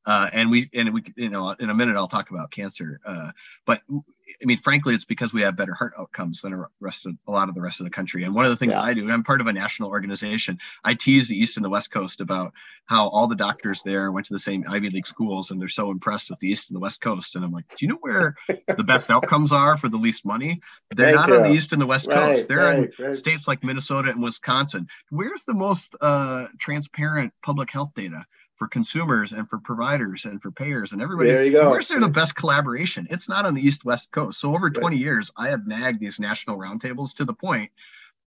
[0.07, 3.01] Uh, and we and we you know in a minute I'll talk about cancer.
[3.05, 3.33] Uh,
[3.67, 7.17] but I mean, frankly, it's because we have better heart outcomes than a rest of
[7.27, 8.25] a lot of the rest of the country.
[8.25, 8.83] And one of the things yeah.
[8.83, 10.59] I do, I'm part of a national organization.
[10.85, 12.53] I tease the East and the West Coast about
[12.87, 15.91] how all the doctors there went to the same Ivy League schools, and they're so
[15.91, 17.35] impressed with the East and the West Coast.
[17.35, 20.61] And I'm like, do you know where the best outcomes are for the least money?
[20.95, 21.37] They're Thank not you.
[21.37, 22.49] on the East and the West right, Coast.
[22.49, 23.17] They're right, in right.
[23.17, 24.89] states like Minnesota and Wisconsin.
[25.11, 28.27] Where's the most uh, transparent public health data?
[28.57, 31.31] For consumers and for providers and for payers and everybody.
[31.31, 31.71] There you go.
[31.71, 33.07] Where's there the best collaboration?
[33.11, 34.41] It's not on the East West Coast.
[34.41, 35.01] So over 20 right.
[35.01, 37.71] years, I have nagged these national roundtables to the point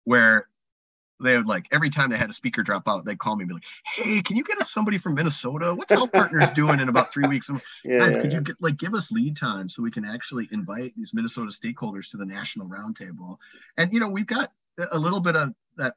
[0.04, 0.48] where
[1.22, 3.50] they would like every time they had a speaker drop out, they'd call me and
[3.50, 3.64] be like,
[3.96, 5.74] Hey, can you get us somebody from Minnesota?
[5.74, 7.50] What's Health Partners doing in about three weeks?
[7.84, 10.94] yeah, yeah, could you get like give us lead time so we can actually invite
[10.96, 13.38] these Minnesota stakeholders to the national roundtable?
[13.78, 14.52] And you know, we've got
[14.92, 15.96] a little bit of that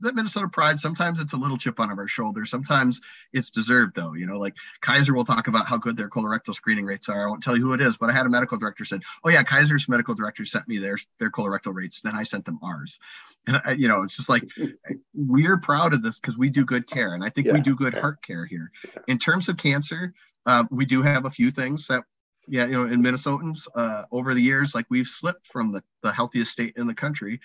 [0.00, 0.78] that Minnesota pride.
[0.78, 2.44] Sometimes it's a little chip on our shoulder.
[2.44, 3.00] Sometimes
[3.32, 4.14] it's deserved, though.
[4.14, 7.26] You know, like Kaiser will talk about how good their colorectal screening rates are.
[7.26, 9.28] I won't tell you who it is, but I had a medical director said, "Oh
[9.28, 12.00] yeah, Kaiser's medical director sent me their their colorectal rates.
[12.00, 12.98] Then I sent them ours."
[13.46, 14.44] And I, you know, it's just like
[15.14, 17.54] we're proud of this because we do good care, and I think yeah.
[17.54, 18.70] we do good heart care here.
[19.08, 20.14] In terms of cancer,
[20.46, 22.04] uh, we do have a few things that
[22.48, 26.12] yeah, you know, in Minnesotans, uh, over the years, like we've slipped from the, the
[26.12, 27.40] healthiest state in the country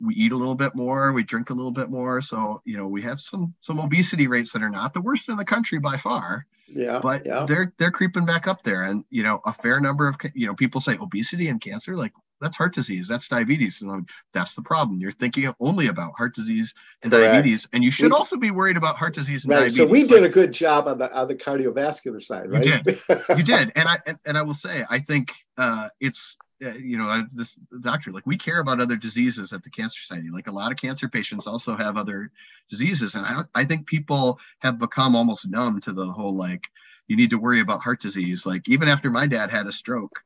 [0.00, 2.20] we eat a little bit more, we drink a little bit more.
[2.20, 5.36] So, you know, we have some some obesity rates that are not the worst in
[5.36, 6.46] the country by far.
[6.68, 6.98] Yeah.
[6.98, 7.46] But yeah.
[7.46, 8.82] they're they're creeping back up there.
[8.82, 12.12] And you know, a fair number of you know, people say obesity and cancer, like
[12.40, 13.80] that's heart disease, that's diabetes.
[13.80, 14.02] And like,
[14.34, 15.00] that's the problem.
[15.00, 17.32] You're thinking only about heart disease and Correct.
[17.32, 17.66] diabetes.
[17.72, 19.60] And you should we, also be worried about heart disease and right.
[19.60, 19.76] diabetes.
[19.78, 22.64] So we like, did a good job on the on the cardiovascular side, right?
[22.64, 23.00] You did.
[23.36, 23.72] you did.
[23.74, 28.12] And I and, and I will say, I think uh it's you know, this doctor,
[28.12, 30.28] like we care about other diseases at the Cancer Society.
[30.32, 32.30] Like a lot of cancer patients also have other
[32.70, 33.14] diseases.
[33.14, 36.64] And I, I think people have become almost numb to the whole like,
[37.08, 38.46] you need to worry about heart disease.
[38.46, 40.18] Like even after my dad had a stroke,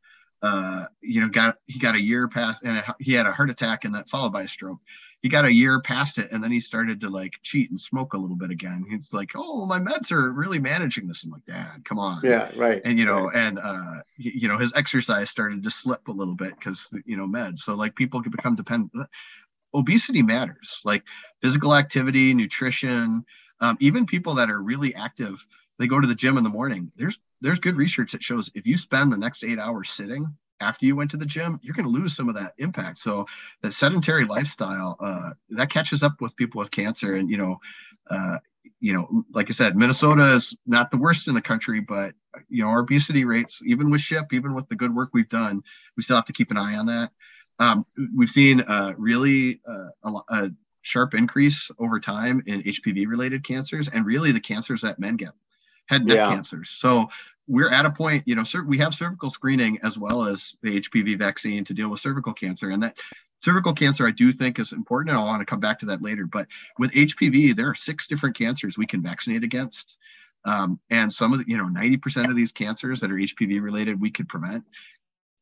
[0.42, 3.84] uh, you know, got he got a year past and he had a heart attack
[3.84, 4.78] and that followed by a stroke.
[5.22, 8.14] He got a year past it and then he started to like cheat and smoke
[8.14, 8.85] a little bit again.
[8.88, 11.24] He's like oh my meds are really managing this.
[11.24, 12.20] I'm like dad come on.
[12.24, 12.80] Yeah right.
[12.85, 13.37] And you know right.
[13.37, 17.26] and uh you know his exercise started to slip a little bit because you know
[17.26, 17.61] meds.
[17.61, 18.92] So like people can become dependent
[19.74, 20.80] obesity matters.
[20.85, 21.02] Like
[21.42, 23.24] physical activity nutrition
[23.62, 25.44] um, even people that are really active
[25.78, 26.92] they go to the gym in the morning.
[26.96, 30.86] There's there's good research that shows if you spend the next eight hours sitting after
[30.86, 32.98] you went to the gym, you're going to lose some of that impact.
[32.98, 33.26] So
[33.62, 37.60] the sedentary lifestyle uh, that catches up with people with cancer, and you know,
[38.10, 38.38] uh,
[38.80, 42.14] you know, like I said, Minnesota is not the worst in the country, but
[42.48, 45.62] you know, our obesity rates, even with SHIP, even with the good work we've done,
[45.96, 47.10] we still have to keep an eye on that.
[47.58, 47.84] Um,
[48.16, 50.50] we've seen uh, really uh, a, a
[50.82, 55.32] sharp increase over time in HPV related cancers, and really the cancers that men get
[55.90, 56.29] head neck yeah.
[56.29, 56.70] cancers.
[56.70, 57.09] So
[57.48, 61.18] we're at a point, you know, we have cervical screening as well as the HPV
[61.18, 62.70] vaccine to deal with cervical cancer.
[62.70, 62.96] And that
[63.42, 65.11] cervical cancer, I do think is important.
[65.11, 66.26] And I want to come back to that later.
[66.26, 66.46] But
[66.79, 69.96] with HPV, there are six different cancers we can vaccinate against.
[70.44, 74.00] Um, and some of the, you know, 90% of these cancers that are HPV related,
[74.00, 74.64] we could prevent.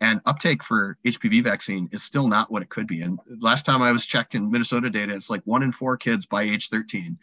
[0.01, 3.03] And uptake for HPV vaccine is still not what it could be.
[3.03, 6.45] And last time I was checking Minnesota data, it's like one in four kids by
[6.45, 7.19] age 13.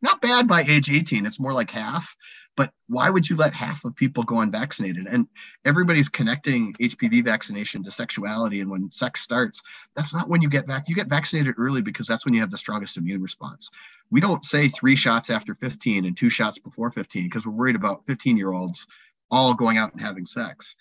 [0.00, 1.26] Not bad by age 18.
[1.26, 2.16] It's more like half.
[2.56, 5.06] But why would you let half of people go unvaccinated?
[5.06, 5.26] And
[5.64, 8.60] everybody's connecting HPV vaccination to sexuality.
[8.60, 9.62] And when sex starts,
[9.96, 10.84] that's not when you get back.
[10.88, 13.70] You get vaccinated early because that's when you have the strongest immune response.
[14.10, 17.76] We don't say three shots after 15 and two shots before 15 because we're worried
[17.76, 18.86] about 15 year olds
[19.30, 20.74] all going out and having sex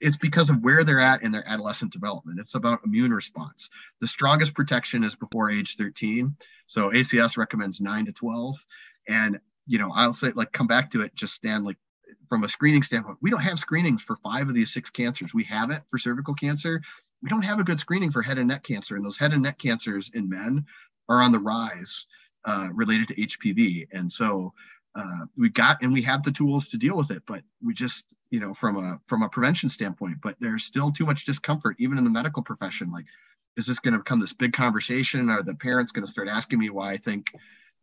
[0.00, 2.38] it's because of where they're at in their adolescent development.
[2.38, 3.70] It's about immune response.
[4.02, 6.36] The strongest protection is before age 13.
[6.66, 8.56] So ACS recommends 9 to 12.
[9.08, 11.76] And you know, I'll say like come back to it, just Stan like
[12.28, 15.34] from a screening standpoint, we don't have screenings for five of these six cancers.
[15.34, 16.82] We have it for cervical cancer.
[17.22, 18.96] We don't have a good screening for head and neck cancer.
[18.96, 20.66] And those head and neck cancers in men
[21.08, 22.06] are on the rise
[22.44, 23.88] uh, related to HPV.
[23.92, 24.52] And so
[24.94, 28.04] uh, we got and we have the tools to deal with it, but we just,
[28.30, 31.98] you know, from a from a prevention standpoint, but there's still too much discomfort, even
[31.98, 32.92] in the medical profession.
[32.92, 33.06] Like,
[33.56, 35.30] is this going to become this big conversation?
[35.30, 37.32] Are the parents going to start asking me why I think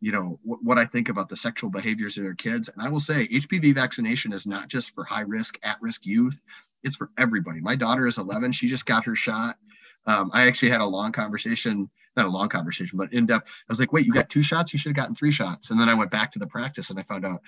[0.02, 2.68] you know what, what I think about the sexual behaviors of their kids.
[2.68, 6.36] And I will say HPV vaccination is not just for high risk, at risk youth.
[6.82, 7.60] It's for everybody.
[7.60, 8.50] My daughter is 11.
[8.50, 9.56] She just got her shot.
[10.04, 13.48] Um, I actually had a long conversation, not a long conversation, but in depth.
[13.48, 14.72] I was like, wait, you got two shots?
[14.72, 15.70] You should have gotten three shots.
[15.70, 17.40] And then I went back to the practice and I found out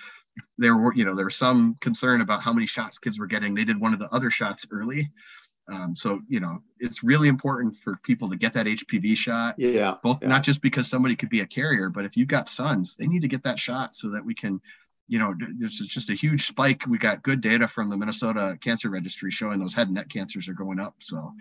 [0.57, 3.53] there were, you know, there was some concern about how many shots kids were getting.
[3.53, 5.11] They did one of the other shots early.
[5.67, 9.55] Um, so you know, it's really important for people to get that HPV shot.
[9.57, 9.95] Yeah.
[10.03, 10.27] Both yeah.
[10.27, 13.21] not just because somebody could be a carrier, but if you've got sons, they need
[13.21, 14.61] to get that shot so that we can,
[15.07, 16.85] you know, there's just a huge spike.
[16.87, 20.47] We got good data from the Minnesota Cancer Registry showing those head and neck cancers
[20.47, 20.95] are going up.
[21.01, 21.33] So,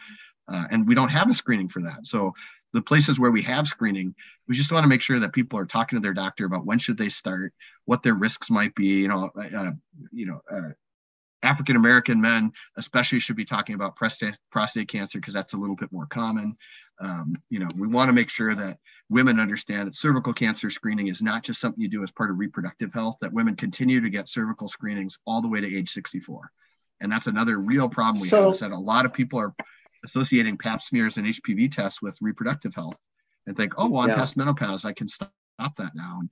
[0.49, 2.07] uh, and we don't have a screening for that.
[2.07, 2.35] So
[2.73, 4.15] the places where we have screening,
[4.49, 6.79] we just want to make sure that people are talking to their doctor about when
[6.79, 8.87] should they start, what their risks might be.
[8.87, 9.71] You know, uh,
[10.13, 10.71] you know, uh,
[11.45, 15.77] African American men, especially, should be talking about prostate, prostate cancer because that's a little
[15.77, 16.57] bit more common.
[17.01, 18.79] Um, you know, we want to make sure that
[19.09, 22.39] women understand that cervical cancer screening is not just something you do as part of
[22.39, 26.51] reproductive health, that women continue to get cervical screenings all the way to age 64.
[27.01, 29.55] And that's another real problem we so, have is that a lot of people are
[30.05, 32.99] associating pap smears and HPV tests with reproductive health
[33.47, 34.17] and think, oh, well, I'm yeah.
[34.17, 34.85] past menopause.
[34.85, 36.19] I can stop that now.
[36.21, 36.31] And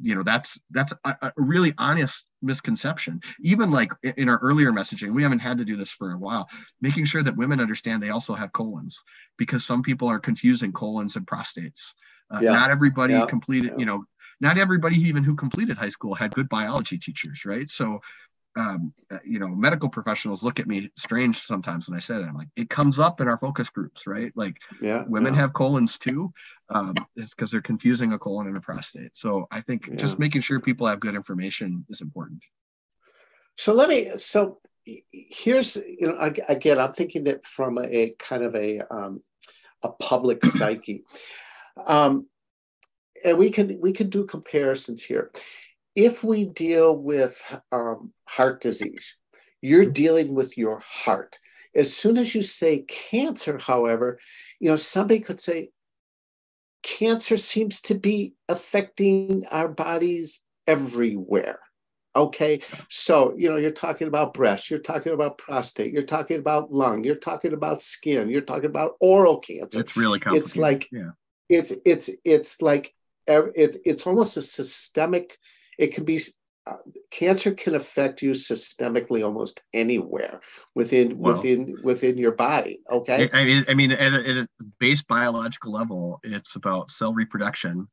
[0.00, 5.14] you know that's that's a, a, really honest misconception even like in our earlier messaging
[5.14, 6.48] we haven't had to do this for a while
[6.80, 8.98] making sure that women understand they also have colons
[9.38, 11.92] because some people are confusing colons and prostates
[12.30, 12.52] uh, yeah.
[12.52, 13.26] not everybody yeah.
[13.26, 13.78] completed yeah.
[13.78, 14.04] you know
[14.40, 18.00] not everybody even who completed high school had good biology teachers right so
[18.56, 22.22] um, uh, you know, medical professionals look at me strange sometimes when I say that.
[22.22, 24.32] I'm like, it comes up in our focus groups, right?
[24.36, 25.40] Like, yeah, women yeah.
[25.40, 26.32] have colons too.
[26.68, 29.16] Um, it's because they're confusing a colon and a prostate.
[29.16, 29.96] So I think yeah.
[29.96, 32.42] just making sure people have good information is important.
[33.56, 34.16] So let me.
[34.16, 34.60] So
[35.12, 39.22] here's, you know, again, I'm thinking it from a kind of a um,
[39.82, 41.04] a public psyche.
[41.86, 42.28] Um,
[43.24, 45.32] and we can we can do comparisons here
[45.94, 49.16] if we deal with um, heart disease,
[49.62, 51.38] you're dealing with your heart.
[51.74, 54.18] As soon as you say cancer, however,
[54.60, 55.70] you know, somebody could say
[56.82, 61.60] cancer seems to be affecting our bodies everywhere.
[62.16, 62.60] Okay.
[62.88, 67.02] So, you know, you're talking about breast, you're talking about prostate, you're talking about lung,
[67.02, 69.80] you're talking about skin, you're talking about oral cancer.
[69.80, 70.46] It's really complicated.
[70.46, 71.10] It's like, yeah.
[71.48, 72.94] it's, it's, it's like,
[73.26, 75.38] it's, it's almost a systemic
[75.78, 76.20] it can be
[76.66, 76.76] uh,
[77.10, 80.40] cancer can affect you systemically almost anywhere
[80.74, 82.80] within well, within within your body.
[82.90, 83.28] Okay.
[83.32, 84.48] I mean, I mean, at a, at a
[84.80, 87.86] base biological level, it's about cell reproduction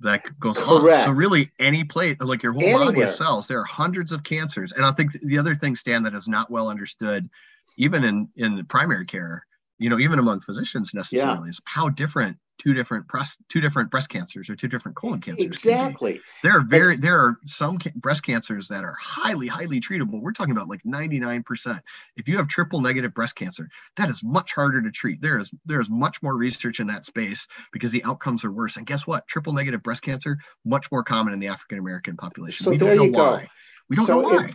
[0.00, 1.04] that goes Correct.
[1.04, 2.84] So really, any plate like your whole Anywhere.
[2.86, 4.72] body of cells, there are hundreds of cancers.
[4.72, 7.28] And I think the other thing, Stan, that is not well understood,
[7.76, 9.44] even in in primary care,
[9.78, 11.50] you know, even among physicians necessarily, yeah.
[11.50, 15.44] is how different two different breast two different breast cancers or two different colon cancers.
[15.44, 16.20] Exactly.
[16.42, 20.20] There are very there are some ca- breast cancers that are highly highly treatable.
[20.20, 21.80] We're talking about like 99%.
[22.16, 25.20] If you have triple negative breast cancer, that is much harder to treat.
[25.22, 28.76] There is there is much more research in that space because the outcomes are worse.
[28.76, 29.26] And guess what?
[29.28, 32.64] Triple negative breast cancer much more common in the African American population.
[32.64, 33.40] So we there you go.
[33.88, 34.46] We don't so know why.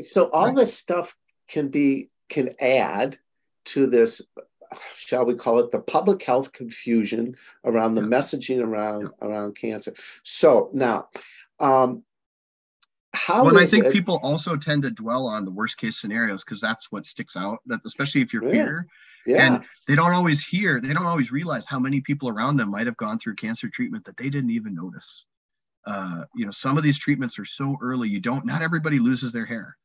[0.00, 0.56] so all right.
[0.56, 1.14] this stuff
[1.48, 3.18] can be can add
[3.64, 4.22] to this
[4.94, 10.70] shall we call it the public health confusion around the messaging around around cancer so
[10.72, 11.08] now
[11.60, 12.02] um
[13.14, 16.44] how well, I think it, people also tend to dwell on the worst case scenarios
[16.44, 17.58] because that's what sticks out.
[17.66, 18.86] That especially if you're yeah, fear,
[19.26, 19.46] yeah.
[19.46, 22.86] and they don't always hear, they don't always realize how many people around them might
[22.86, 25.26] have gone through cancer treatment that they didn't even notice.
[25.84, 28.08] Uh, you know, some of these treatments are so early.
[28.08, 28.46] You don't.
[28.46, 29.76] Not everybody loses their hair.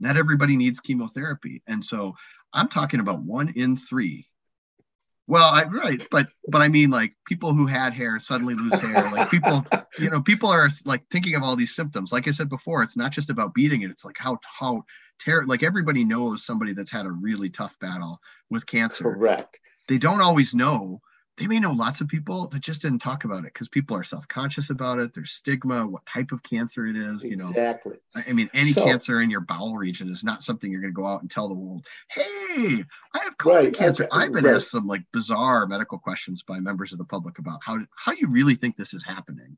[0.00, 2.16] Not everybody needs chemotherapy, and so
[2.52, 4.26] I'm talking about one in three
[5.28, 9.10] well, I right, but but I mean like people who had hair suddenly lose hair.
[9.10, 9.64] Like people,
[9.98, 12.12] you know, people are like thinking of all these symptoms.
[12.12, 13.90] Like I said before, it's not just about beating it.
[13.90, 14.84] It's like how how
[15.24, 18.20] ter- like everybody knows somebody that's had a really tough battle
[18.50, 19.04] with cancer.
[19.04, 19.60] Correct.
[19.88, 21.00] They don't always know
[21.38, 24.04] they may know lots of people that just didn't talk about it because people are
[24.04, 25.14] self-conscious about it.
[25.14, 27.48] There's stigma, what type of cancer it is, you know.
[27.48, 27.96] Exactly.
[28.14, 31.00] I mean, any so, cancer in your bowel region is not something you're going to
[31.00, 34.04] go out and tell the world, hey, I have colon right, cancer.
[34.04, 34.56] Okay, I've been right.
[34.56, 38.28] asked some like bizarre medical questions by members of the public about how how you
[38.28, 39.56] really think this is happening.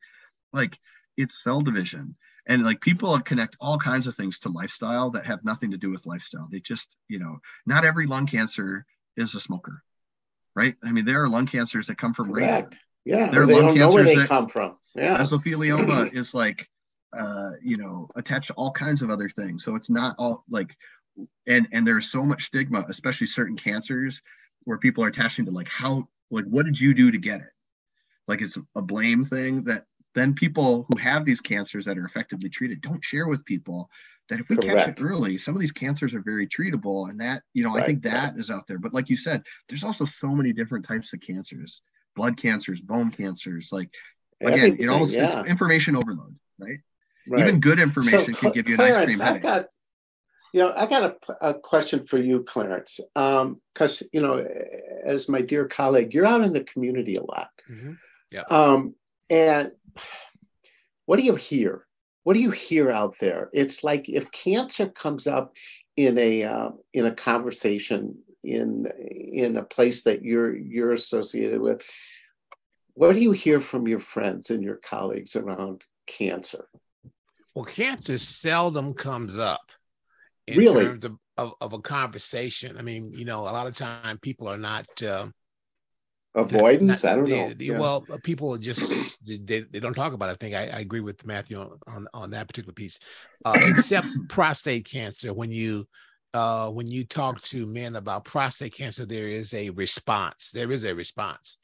[0.53, 0.79] Like
[1.17, 2.15] it's cell division.
[2.47, 5.91] And like people connect all kinds of things to lifestyle that have nothing to do
[5.91, 6.47] with lifestyle.
[6.53, 8.85] They just, you know, not every lung cancer
[9.17, 9.83] is a smoker
[10.55, 10.75] right?
[10.83, 12.73] I mean, there are lung cancers that come from radon.
[13.05, 14.77] Yeah, there are they don't know where they that, come from.
[14.95, 16.69] Yeah, mesothelioma is like,
[17.17, 19.65] uh, you know, attached to all kinds of other things.
[19.65, 20.75] So it's not all like,
[21.47, 24.23] and and there's so much stigma, especially certain cancers,
[24.65, 27.51] where people are attaching to like how, like, what did you do to get it?
[28.27, 29.85] Like it's a blame thing that
[30.15, 33.91] then people who have these cancers that are effectively treated don't share with people
[34.29, 34.79] that if we Correct.
[34.79, 37.11] catch it early, some of these cancers are very treatable.
[37.11, 37.83] And that, you know, right.
[37.83, 38.41] I think that right.
[38.41, 38.79] is out there.
[38.79, 41.83] But like you said, there's also so many different types of cancers,
[42.17, 43.91] blood cancers, bone cancers, like
[44.41, 45.41] again, it almost yeah.
[45.41, 46.79] it's information overload, right?
[47.29, 47.41] right?
[47.41, 49.43] Even good information so, can give you Clarence, an ice cream headache.
[49.43, 49.67] Got,
[50.53, 54.35] you know, I got a, a question for you, Clarence, because um, you know,
[55.05, 57.49] as my dear colleague, you're out in the community a lot.
[57.69, 57.93] Mm-hmm.
[58.31, 58.43] Yeah.
[58.51, 58.95] Um,
[59.29, 59.73] and
[61.07, 61.87] what do you hear?
[62.25, 63.51] What do you hear out there?
[63.53, 65.55] It's like if cancer comes up
[65.97, 68.87] in a uh, in a conversation in
[69.33, 71.89] in a place that you're you're associated with.
[72.95, 76.69] What do you hear from your friends and your colleagues around cancer?
[77.55, 79.73] Well, cancer seldom comes up
[80.47, 80.85] in really?
[80.85, 82.77] terms of, of, of, a conversation.
[82.79, 85.27] I mean, you know, a lot of time people are not uh,
[86.35, 87.05] avoidance.
[87.05, 87.55] Not, I don't they, know.
[87.55, 87.79] They, yeah.
[87.79, 90.33] Well, uh, people just they, they don't talk about it.
[90.33, 92.99] I think I, I agree with Matthew on, on, on that particular piece.
[93.45, 95.87] Uh, except prostate cancer, when you
[96.33, 100.51] uh, when you talk to men about prostate cancer, there is a response.
[100.51, 101.59] There is a response.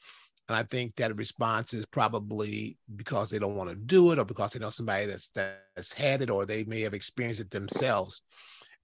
[0.48, 4.24] And I think that response is probably because they don't want to do it or
[4.24, 8.22] because they know somebody that's that's had it or they may have experienced it themselves.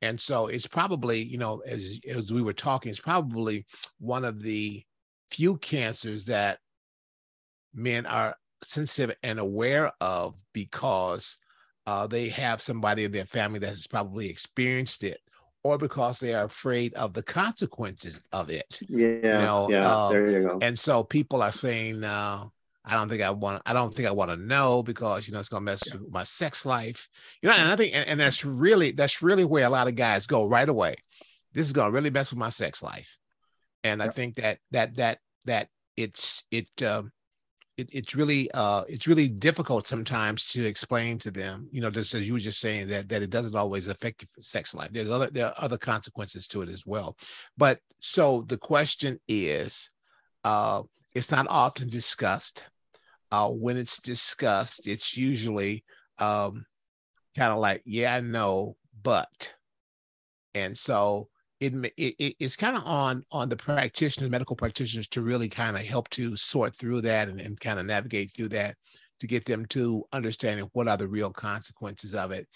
[0.03, 3.67] And so it's probably, you know, as as we were talking, it's probably
[3.99, 4.85] one of the
[5.31, 6.59] few cancers that
[7.75, 11.39] men are sensitive and aware of because
[11.87, 15.21] uh, they have somebody in their family that has probably experienced it
[15.63, 18.81] or because they are afraid of the consequences of it.
[18.89, 19.89] Yeah, you know, yeah.
[19.89, 20.59] Uh, there you go.
[20.63, 22.45] And so people are saying, uh,
[22.85, 23.63] "I don't think I want.
[23.67, 26.23] I don't think I want to know because you know it's gonna mess with my
[26.23, 27.09] sex life."
[27.43, 29.97] You know, and I think, and, and, that's really that's really where a lot of
[29.97, 30.97] guys go right away.
[31.53, 33.19] This is gonna really mess with my sex life
[33.87, 37.13] and I think that that that that it's it, um,
[37.77, 41.69] it it's really uh, it's really difficult sometimes to explain to them.
[41.71, 44.43] You know, just as you were just saying that that it doesn't always affect your
[44.43, 44.91] sex life.
[44.93, 47.17] There's other there are other consequences to it as well.
[47.57, 49.91] But so the question is,
[50.45, 50.83] uh,
[51.15, 52.65] it's not often discussed.
[53.33, 55.85] Uh, when it's discussed, it's usually
[56.19, 56.65] um,
[57.37, 59.55] kind of like, yeah, I know, but,
[60.55, 61.29] and so
[61.61, 65.85] it, it it's kind of on on the practitioners, medical practitioners, to really kind of
[65.85, 68.77] help to sort through that and, and kind of navigate through that
[69.21, 72.47] to get them to understanding what are the real consequences of it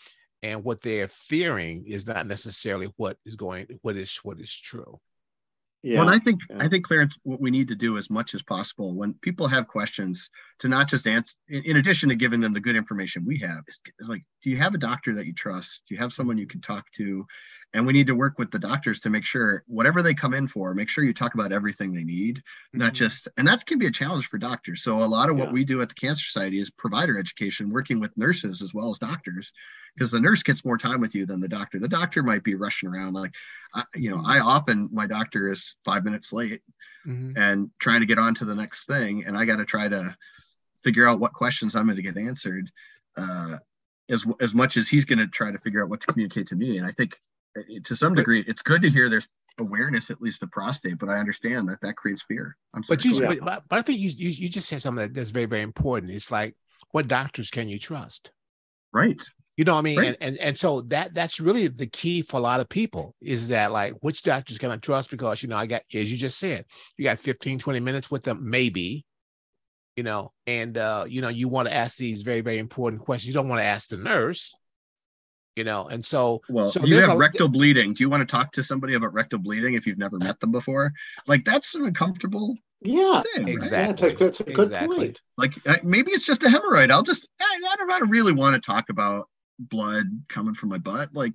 [0.42, 4.98] and what they're fearing is not necessarily what is going what is what is true
[5.82, 6.00] yeah.
[6.00, 6.56] Well, I think yeah.
[6.60, 9.66] I think Clarence, what we need to do as much as possible when people have
[9.66, 10.28] questions,
[10.58, 11.34] to not just answer.
[11.48, 14.58] In addition to giving them the good information we have, is, is like, do you
[14.58, 15.82] have a doctor that you trust?
[15.88, 17.24] Do you have someone you can talk to?
[17.72, 20.48] And we need to work with the doctors to make sure whatever they come in
[20.48, 22.78] for, make sure you talk about everything they need, mm-hmm.
[22.78, 23.28] not just.
[23.36, 24.82] And that can be a challenge for doctors.
[24.82, 28.00] So a lot of what we do at the Cancer Society is provider education, working
[28.00, 29.52] with nurses as well as doctors
[29.94, 31.78] because the nurse gets more time with you than the doctor.
[31.78, 33.14] The doctor might be rushing around.
[33.14, 33.34] Like,
[33.74, 36.62] I, you know, I often, my doctor is five minutes late
[37.06, 37.36] mm-hmm.
[37.36, 39.24] and trying to get on to the next thing.
[39.26, 40.16] And I got to try to
[40.82, 42.70] figure out what questions I'm going to get answered
[43.16, 43.58] uh,
[44.08, 46.56] as, as much as he's going to try to figure out what to communicate to
[46.56, 46.78] me.
[46.78, 47.16] And I think
[47.84, 49.28] to some degree, it's good to hear there's
[49.58, 52.56] awareness at least of prostate, but I understand that that creates fear.
[52.74, 55.30] I'm sorry, but you, but, but, I think you, you, you just said something that's
[55.30, 56.12] very, very important.
[56.12, 56.56] It's like,
[56.92, 58.32] what doctors can you trust?
[58.92, 59.20] Right.
[59.56, 59.98] You know what I mean?
[59.98, 60.06] Right.
[60.08, 63.48] And, and and so that that's really the key for a lot of people is
[63.48, 65.10] that like which doctors can I trust?
[65.10, 66.64] Because you know, I got as you just said,
[66.96, 69.04] you got 15, 20 minutes with them, maybe,
[69.96, 73.28] you know, and uh, you know, you want to ask these very, very important questions.
[73.28, 74.54] You don't want to ask the nurse,
[75.56, 77.92] you know, and so well, so you have a, rectal bleeding.
[77.94, 80.52] Do you want to talk to somebody about rectal bleeding if you've never met them
[80.52, 80.92] before?
[81.26, 84.10] Like that's an uncomfortable yeah, thing, exactly.
[84.10, 84.18] Right?
[84.18, 84.96] That's, a, that's a good exactly.
[84.96, 85.20] point.
[85.36, 86.90] Like uh, maybe it's just a hemorrhoid.
[86.90, 89.28] I'll just I, I don't really want to talk about
[89.60, 91.34] blood coming from my butt like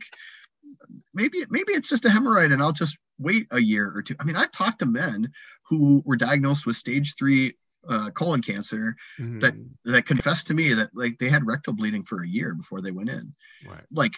[1.14, 4.24] maybe maybe it's just a hemorrhoid and i'll just wait a year or two i
[4.24, 5.32] mean i've talked to men
[5.70, 7.56] who were diagnosed with stage three
[7.88, 9.40] uh, colon cancer mm-hmm.
[9.40, 9.54] that
[9.86, 12.92] that confessed to me that like they had rectal bleeding for a year before they
[12.92, 13.34] went in
[13.68, 13.84] right.
[13.92, 14.14] like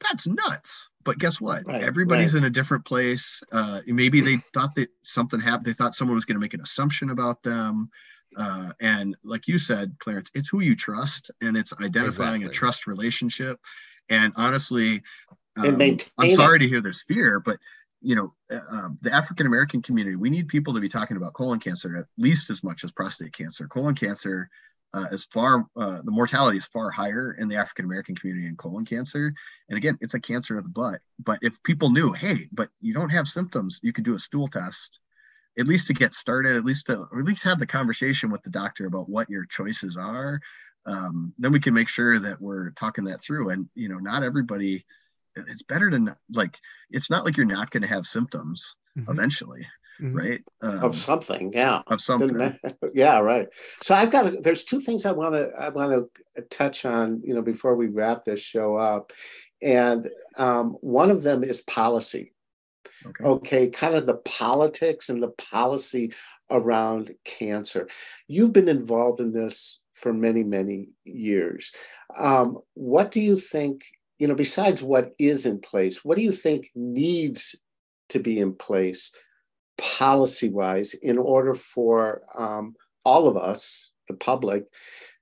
[0.00, 2.38] that's nuts but guess what right, everybody's right.
[2.38, 6.24] in a different place uh, maybe they thought that something happened they thought someone was
[6.24, 7.90] going to make an assumption about them
[8.36, 12.46] uh, and like you said, Clarence, it's who you trust and it's identifying exactly.
[12.46, 13.58] a trust relationship.
[14.08, 15.02] And honestly,
[15.56, 16.60] um, and I'm sorry it.
[16.60, 17.58] to hear there's fear, but
[18.00, 21.34] you know, uh, um, the African American community, we need people to be talking about
[21.34, 23.68] colon cancer at least as much as prostate cancer.
[23.68, 24.48] Colon cancer
[24.92, 28.56] uh, is far, uh, the mortality is far higher in the African American community in
[28.56, 29.32] colon cancer.
[29.68, 31.00] And again, it's a cancer of the butt.
[31.18, 34.48] But if people knew, hey, but you don't have symptoms, you could do a stool
[34.48, 35.00] test
[35.58, 38.50] at least to get started, at least to at least have the conversation with the
[38.50, 40.40] doctor about what your choices are.
[40.86, 43.50] Um, then we can make sure that we're talking that through.
[43.50, 44.84] And you know, not everybody.
[45.48, 46.58] It's better to like.
[46.90, 49.10] It's not like you're not going to have symptoms mm-hmm.
[49.10, 49.66] eventually.
[50.00, 50.16] Mm-hmm.
[50.16, 52.58] right um, of something yeah of something
[52.94, 53.48] yeah right
[53.82, 57.20] so i've got to, there's two things i want to i want to touch on
[57.22, 59.12] you know before we wrap this show up
[59.60, 62.32] and um, one of them is policy
[63.06, 63.24] Okay.
[63.24, 66.12] okay, kind of the politics and the policy
[66.50, 67.88] around cancer.
[68.28, 71.70] You've been involved in this for many, many years.
[72.16, 73.84] Um, what do you think,
[74.20, 77.56] you know, besides what is in place, what do you think needs
[78.10, 79.12] to be in place
[79.78, 84.66] policy wise in order for um, all of us, the public,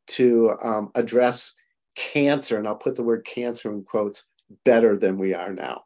[0.09, 1.55] to um, address
[1.95, 2.59] cancer?
[2.59, 4.25] And I'll put the word cancer in quotes
[4.65, 5.85] better than we are now.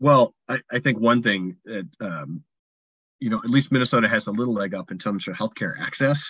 [0.00, 2.42] Well, I, I think one thing that um,
[3.20, 6.22] you know, at least Minnesota has a little leg up in terms of healthcare access.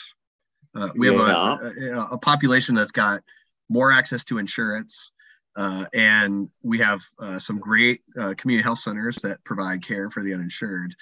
[0.75, 1.17] Uh, we yeah.
[1.17, 3.23] have a, a, a, population that's got
[3.69, 5.13] more access to insurance,
[5.57, 10.23] uh, and we have uh, some great uh, community health centers that provide care for
[10.23, 10.95] the uninsured.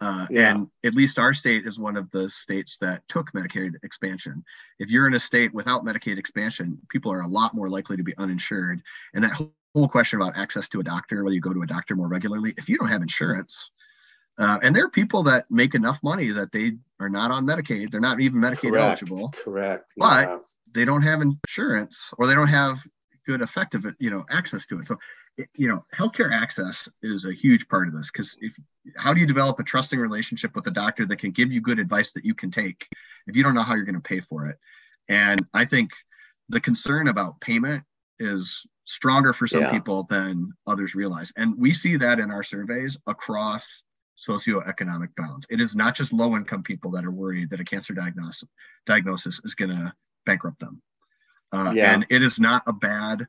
[0.00, 0.50] Uh, yeah.
[0.50, 4.44] And at least our state is one of the states that took Medicaid expansion.
[4.78, 8.04] If you're in a state without Medicaid expansion, people are a lot more likely to
[8.04, 8.80] be uninsured,
[9.14, 11.96] and that whole question about access to a doctor, whether you go to a doctor
[11.96, 13.70] more regularly, if you don't have insurance,
[14.38, 17.90] uh, and there are people that make enough money that they are not on Medicaid,
[17.90, 19.30] they're not even Medicaid correct, eligible.
[19.30, 19.92] Correct.
[19.96, 20.38] But yeah.
[20.72, 22.78] they don't have insurance or they don't have
[23.28, 24.88] good effective, you know, access to it.
[24.88, 24.96] So,
[25.54, 28.54] you know, healthcare access is a huge part of this because if
[28.96, 31.78] how do you develop a trusting relationship with a doctor that can give you good
[31.78, 32.86] advice that you can take
[33.26, 34.56] if you don't know how you're going to pay for it?
[35.10, 35.90] And I think
[36.48, 37.84] the concern about payment
[38.18, 39.70] is stronger for some yeah.
[39.70, 41.30] people than others realize.
[41.36, 43.82] And we see that in our surveys across
[44.18, 45.46] socioeconomic bounds.
[45.50, 48.48] It is not just low income people that are worried that a cancer diagnosis,
[48.86, 49.92] diagnosis is going to
[50.24, 50.80] bankrupt them.
[51.52, 51.92] Uh, yeah.
[51.92, 53.26] And it is not a bad,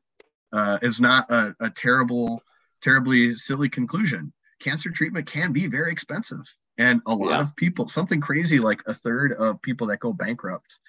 [0.52, 2.42] uh, it's not a, a terrible,
[2.82, 4.34] terribly silly conclusion.
[4.60, 6.44] Cancer treatment can be very expensive.
[6.78, 7.42] And a lot yeah.
[7.42, 10.80] of people, something crazy like a third of people that go bankrupt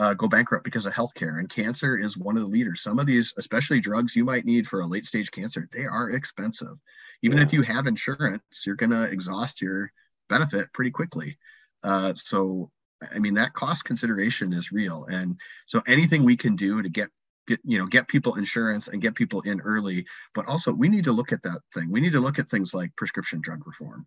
[0.00, 1.38] uh, go bankrupt because of healthcare.
[1.38, 2.80] And cancer is one of the leaders.
[2.80, 6.10] Some of these, especially drugs you might need for a late stage cancer, they are
[6.10, 6.78] expensive.
[7.22, 7.44] Even yeah.
[7.44, 9.92] if you have insurance, you're going to exhaust your
[10.30, 11.38] benefit pretty quickly.
[11.82, 12.70] Uh, so
[13.12, 15.06] I mean, that cost consideration is real.
[15.10, 17.08] And so anything we can do to get
[17.46, 21.04] get you know get people insurance and get people in early but also we need
[21.04, 21.90] to look at that thing.
[21.90, 24.06] We need to look at things like prescription drug reform.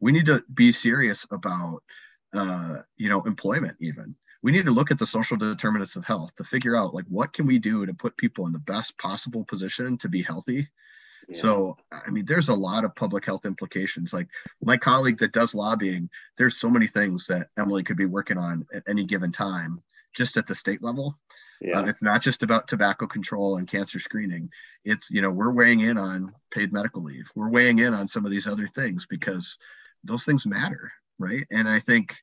[0.00, 1.82] We need to be serious about
[2.32, 4.16] uh, you know employment even.
[4.42, 7.32] We need to look at the social determinants of health to figure out like what
[7.32, 10.68] can we do to put people in the best possible position to be healthy
[11.30, 11.40] yeah.
[11.40, 14.12] so i mean there's a lot of public health implications.
[14.12, 14.28] Like
[14.62, 18.66] my colleague that does lobbying there's so many things that emily could be working on
[18.74, 19.82] at any given time
[20.14, 21.14] just at the state level.
[21.60, 21.80] Yeah.
[21.80, 24.50] Uh, it's not just about tobacco control and cancer screening.
[24.84, 27.30] It's you know we're weighing in on paid medical leave.
[27.34, 29.58] We're weighing in on some of these other things because
[30.04, 31.46] those things matter right?
[31.50, 32.16] And i think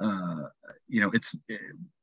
[0.00, 0.44] uh,
[0.88, 1.34] you know, it's,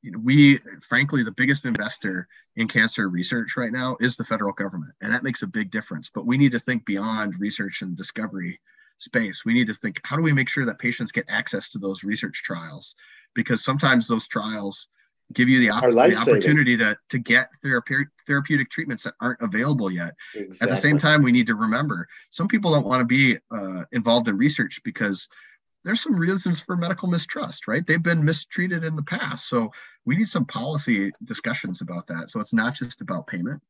[0.01, 4.53] you know, we, frankly, the biggest investor in cancer research right now is the federal
[4.53, 4.93] government.
[5.01, 6.11] And that makes a big difference.
[6.13, 8.59] But we need to think beyond research and discovery
[8.97, 9.43] space.
[9.45, 12.03] We need to think, how do we make sure that patients get access to those
[12.03, 12.95] research trials?
[13.33, 14.87] Because sometimes those trials
[15.33, 19.91] give you the, op- the opportunity to, to get therapeutic, therapeutic treatments that aren't available
[19.91, 20.13] yet.
[20.35, 20.57] Exactly.
[20.61, 23.83] At the same time, we need to remember some people don't want to be uh,
[23.91, 25.27] involved in research because
[25.85, 27.85] there's some reasons for medical mistrust, right?
[27.85, 29.47] They've been mistreated in the past.
[29.47, 29.71] So
[30.03, 32.31] we need some policy discussions about that.
[32.31, 33.61] So it's not just about payment.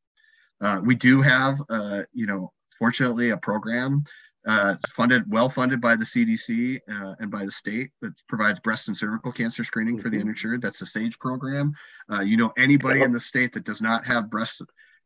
[0.60, 4.02] Uh, we do have, uh, you know, fortunately, a program
[4.46, 8.88] uh, funded, well funded by the CDC uh, and by the state that provides breast
[8.88, 10.28] and cervical cancer screening for the mm-hmm.
[10.28, 10.62] uninsured.
[10.62, 11.74] That's the SAGE program.
[12.10, 14.62] Uh, you know, anybody in the state that does not have breast,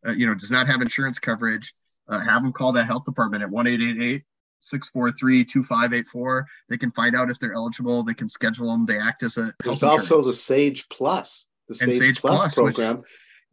[0.07, 1.75] uh, you know, does not have insurance coverage,
[2.09, 4.25] have them call that health department at 1 888
[4.63, 6.45] 643-2584.
[6.69, 8.03] They can find out if they're eligible.
[8.03, 8.87] They can schedule them.
[8.87, 11.49] They act as a There's also the Sage Plus.
[11.69, 13.07] The Sage, Sage Plus, Plus, program which,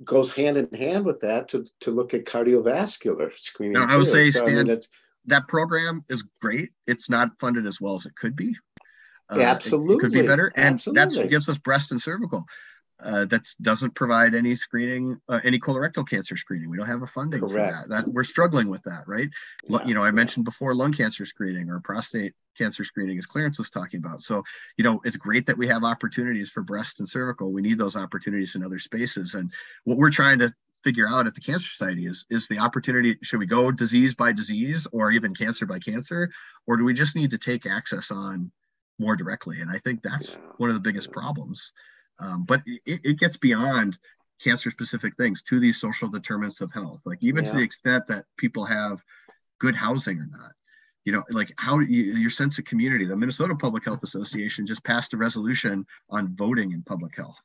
[0.03, 3.73] goes hand in hand with that to, to look at cardiovascular screening.
[3.73, 4.79] Now, I would say, so, I mean,
[5.25, 6.71] that program is great.
[6.87, 8.55] It's not funded as well as it could be.
[9.29, 9.95] Uh, Absolutely.
[9.95, 10.51] It, it, could be better.
[10.55, 12.45] And that gives us breast and cervical
[12.99, 16.69] uh, that doesn't provide any screening, uh, any colorectal cancer screening.
[16.69, 17.53] We don't have a funding Correct.
[17.53, 17.89] for that.
[17.89, 19.29] That we're struggling with that, right?
[19.67, 19.85] Yeah.
[19.85, 23.69] You know, I mentioned before lung cancer screening or prostate cancer screening, as Clarence was
[23.69, 24.23] talking about.
[24.23, 24.43] So,
[24.77, 27.51] you know, it's great that we have opportunities for breast and cervical.
[27.51, 29.35] We need those opportunities in other spaces.
[29.35, 29.51] And
[29.83, 33.17] what we're trying to figure out at the Cancer Society is is the opportunity.
[33.21, 36.31] Should we go disease by disease or even cancer by cancer,
[36.65, 38.51] or do we just need to take access on
[38.97, 39.61] more directly?
[39.61, 40.37] And I think that's yeah.
[40.57, 41.71] one of the biggest problems.
[42.19, 43.97] Um, but it, it, gets beyond
[44.43, 47.51] cancer specific things to these social determinants of health, like even yeah.
[47.51, 49.03] to the extent that people have
[49.59, 50.51] good housing or not.
[51.05, 53.05] You know, like how you, your sense of community.
[53.05, 57.39] The Minnesota Public Health Association just passed a resolution on voting in public health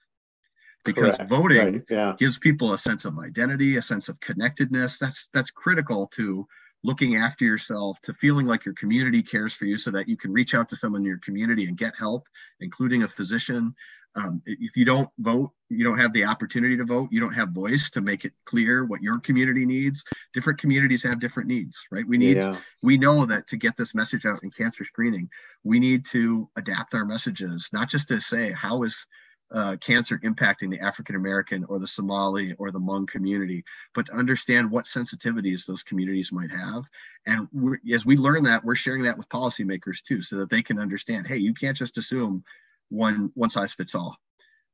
[0.85, 1.31] because Correct.
[1.31, 1.83] voting right.
[1.89, 2.15] yeah.
[2.19, 4.99] gives people a sense of identity, a sense of connectedness.
[4.99, 6.47] That's that's critical to
[6.85, 10.33] looking after yourself, to feeling like your community cares for you, so that you can
[10.33, 12.27] reach out to someone in your community and get help,
[12.61, 13.75] including a physician,
[14.15, 17.09] um, if you don't vote, you don't have the opportunity to vote.
[17.11, 20.05] You don't have voice to make it clear what your community needs.
[20.35, 22.07] Different communities have different needs, right?
[22.07, 22.59] We need, yeah.
[22.83, 25.31] we know that to get this message out in cancer screening,
[25.65, 29.07] we need to adapt our messages, not just to say how is
[29.53, 34.15] uh, cancer impacting the African American or the Somali or the Hmong community, but to
[34.15, 36.85] understand what sensitivities those communities might have.
[37.27, 37.49] And
[37.93, 41.27] as we learn that, we're sharing that with policymakers too, so that they can understand
[41.27, 42.45] hey, you can't just assume
[42.89, 44.17] one one size fits all.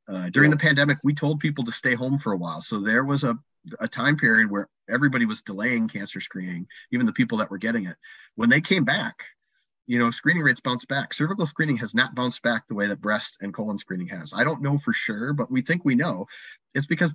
[0.09, 2.63] Uh, during the pandemic, we told people to stay home for a while.
[2.63, 3.37] So there was a,
[3.79, 7.87] a time period where everybody was delaying cancer screening, even the people that were getting
[7.87, 7.97] it.
[8.35, 9.17] When they came back,
[9.89, 11.15] you know, screening rates bounce back.
[11.15, 14.33] Cervical screening has not bounced back the way that breast and colon screening has.
[14.35, 16.27] I don't know for sure, but we think we know.
[16.75, 17.13] It's because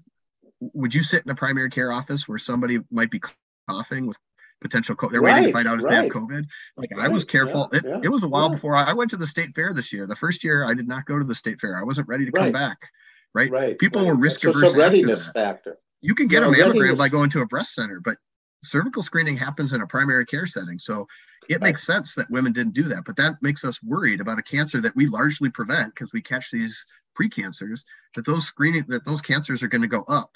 [0.60, 3.22] would you sit in a primary care office where somebody might be
[3.70, 4.18] coughing with
[4.64, 5.12] potential COVID.
[5.12, 5.92] They're right, waiting to find out if right.
[5.92, 6.46] they have COVID.
[6.78, 7.70] Like right, I was careful.
[7.72, 8.56] Yeah, it, yeah, it, was a while yeah.
[8.56, 10.08] before I, I, went to the state fair this year.
[10.08, 11.78] The first year I did not go to the state fair.
[11.78, 12.78] I wasn't ready to come back.
[13.36, 13.52] Right.
[13.52, 13.78] Right.
[13.78, 14.72] People were risk averse.
[14.72, 15.78] So readiness factor.
[16.02, 18.18] You can get a mammogram by going to a breast center, but
[18.64, 20.80] cervical screening happens in a primary care setting.
[20.80, 21.08] So
[21.50, 24.44] it makes sense that women didn't do that, but that makes us worried about a
[24.44, 26.86] cancer that we largely prevent because we catch these
[27.20, 27.84] precancers.
[28.16, 30.32] That those screening that those cancers are going to go up,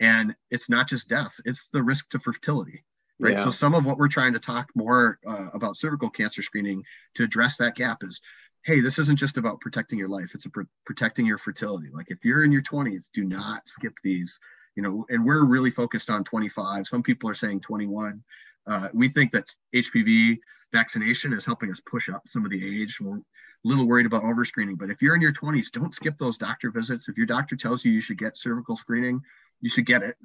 [0.00, 2.84] and it's not just death; it's the risk to fertility
[3.22, 3.34] right?
[3.34, 3.44] Yeah.
[3.44, 7.24] So some of what we're trying to talk more uh, about cervical cancer screening to
[7.24, 8.20] address that gap is,
[8.64, 11.88] hey, this isn't just about protecting your life; it's pr- protecting your fertility.
[11.92, 14.38] Like if you're in your 20s, do not skip these.
[14.74, 16.86] You know, and we're really focused on 25.
[16.86, 18.22] Some people are saying 21.
[18.66, 20.38] Uh, we think that HPV
[20.72, 22.98] vaccination is helping us push up some of the age.
[23.00, 23.22] We're a
[23.64, 27.08] little worried about overscreening, but if you're in your 20s, don't skip those doctor visits.
[27.08, 29.20] If your doctor tells you you should get cervical screening,
[29.60, 30.16] you should get it.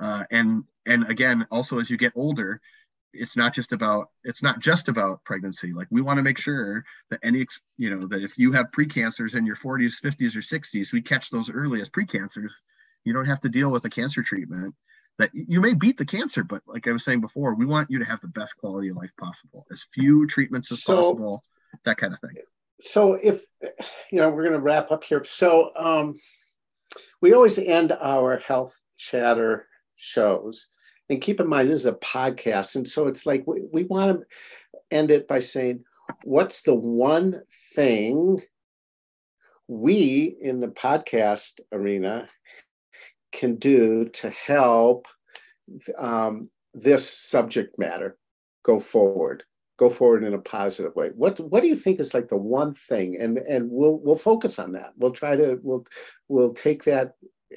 [0.00, 2.60] Uh, and and again, also as you get older,
[3.12, 6.84] it's not just about it's not just about pregnancy like we want to make sure
[7.10, 10.92] that any you know that if you have precancers in your 40s 50s or 60s
[10.92, 12.50] we catch those early as precancers
[13.04, 14.74] you don't have to deal with a cancer treatment
[15.18, 17.98] that you may beat the cancer but like i was saying before we want you
[17.98, 21.44] to have the best quality of life possible as few treatments as so, possible
[21.84, 22.42] that kind of thing.
[22.80, 23.44] So if
[24.10, 25.24] you know we're going to wrap up here.
[25.24, 26.14] So um
[27.20, 30.68] we always end our health chatter shows.
[31.10, 34.20] And keep in mind this is a podcast and so it's like we, we want
[34.20, 34.26] to
[34.90, 35.84] end it by saying
[36.22, 37.42] what's the one
[37.74, 38.40] thing
[39.66, 42.28] we in the podcast arena
[43.32, 45.06] can do to help
[45.96, 48.16] um, this subject matter
[48.62, 49.44] go forward
[49.78, 51.10] go forward in a positive way.
[51.14, 54.58] What what do you think is like the one thing and and we'll we'll focus
[54.58, 54.92] on that.
[54.96, 55.86] We'll try to we'll
[56.26, 57.12] we'll take that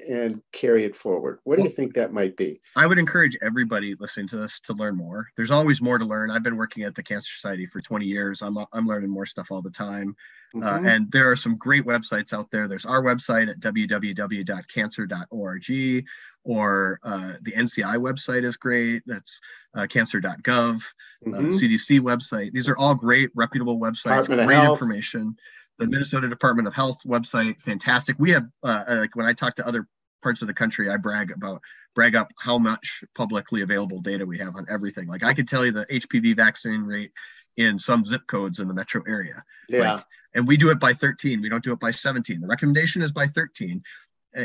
[0.10, 1.40] and carry it forward.
[1.44, 2.62] What do you think that might be?
[2.76, 5.28] I would encourage everybody listening to this to learn more.
[5.36, 6.32] There's always more to learn.
[6.32, 8.42] I've been working at the Cancer Society for 20 years.
[8.42, 10.16] I'm, I'm learning more stuff all the time.
[10.56, 10.86] Uh, mm-hmm.
[10.86, 12.68] Uh, and there are some great websites out there.
[12.68, 16.06] There's our website at www.cancer.org,
[16.44, 19.04] or uh, the NCI website is great.
[19.06, 19.40] That's
[19.76, 21.50] uh, cancer.gov, uh, mm-hmm.
[21.50, 22.52] CDC website.
[22.52, 25.38] These are all great, reputable websites, Department great information
[25.82, 28.16] the Minnesota Department of Health website, fantastic.
[28.20, 29.88] We have uh, like when I talk to other
[30.22, 31.60] parts of the country, I brag about
[31.96, 35.08] brag up how much publicly available data we have on everything.
[35.08, 37.12] Like I could tell you the HPV vaccine rate
[37.58, 39.44] in some zip codes in the metro area.
[39.68, 39.96] Yeah.
[39.96, 40.06] Like,
[40.36, 41.42] and we do it by 13.
[41.42, 42.40] We don't do it by 17.
[42.40, 43.82] The recommendation is by 13.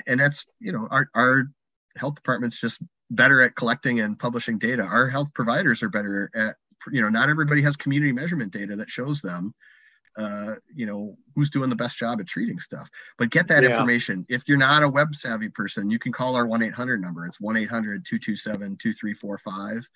[0.06, 1.48] And that's, you know, our, our
[1.96, 2.80] health department's just
[3.10, 4.82] better at collecting and publishing data.
[4.82, 6.56] Our health providers are better at,
[6.90, 9.54] you know, not everybody has community measurement data that shows them
[10.16, 12.88] uh, you know, who's doing the best job at treating stuff.
[13.18, 13.70] But get that yeah.
[13.70, 14.24] information.
[14.28, 17.26] If you're not a web savvy person, you can call our 1 800 number.
[17.26, 19.86] It's 1 800 227 2345.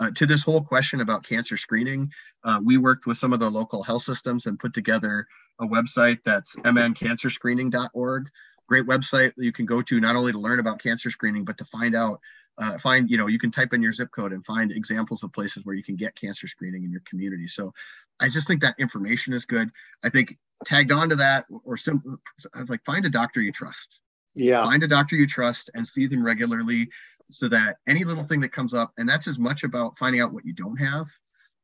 [0.00, 2.10] Uh, to this whole question about cancer screening,
[2.42, 5.26] uh, we worked with some of the local health systems and put together
[5.60, 8.28] a website that's mncancerscreening.org.
[8.66, 11.58] Great website that you can go to not only to learn about cancer screening, but
[11.58, 12.20] to find out
[12.58, 15.32] uh, find you know you can type in your zip code and find examples of
[15.32, 17.72] places where you can get cancer screening in your community so
[18.20, 19.70] i just think that information is good.
[20.02, 22.18] I think tagged on to that or some
[22.54, 24.00] i was like find a doctor you trust.
[24.34, 24.62] Yeah.
[24.64, 26.88] Find a doctor you trust and see them regularly
[27.30, 30.32] so that any little thing that comes up and that's as much about finding out
[30.32, 31.06] what you don't have.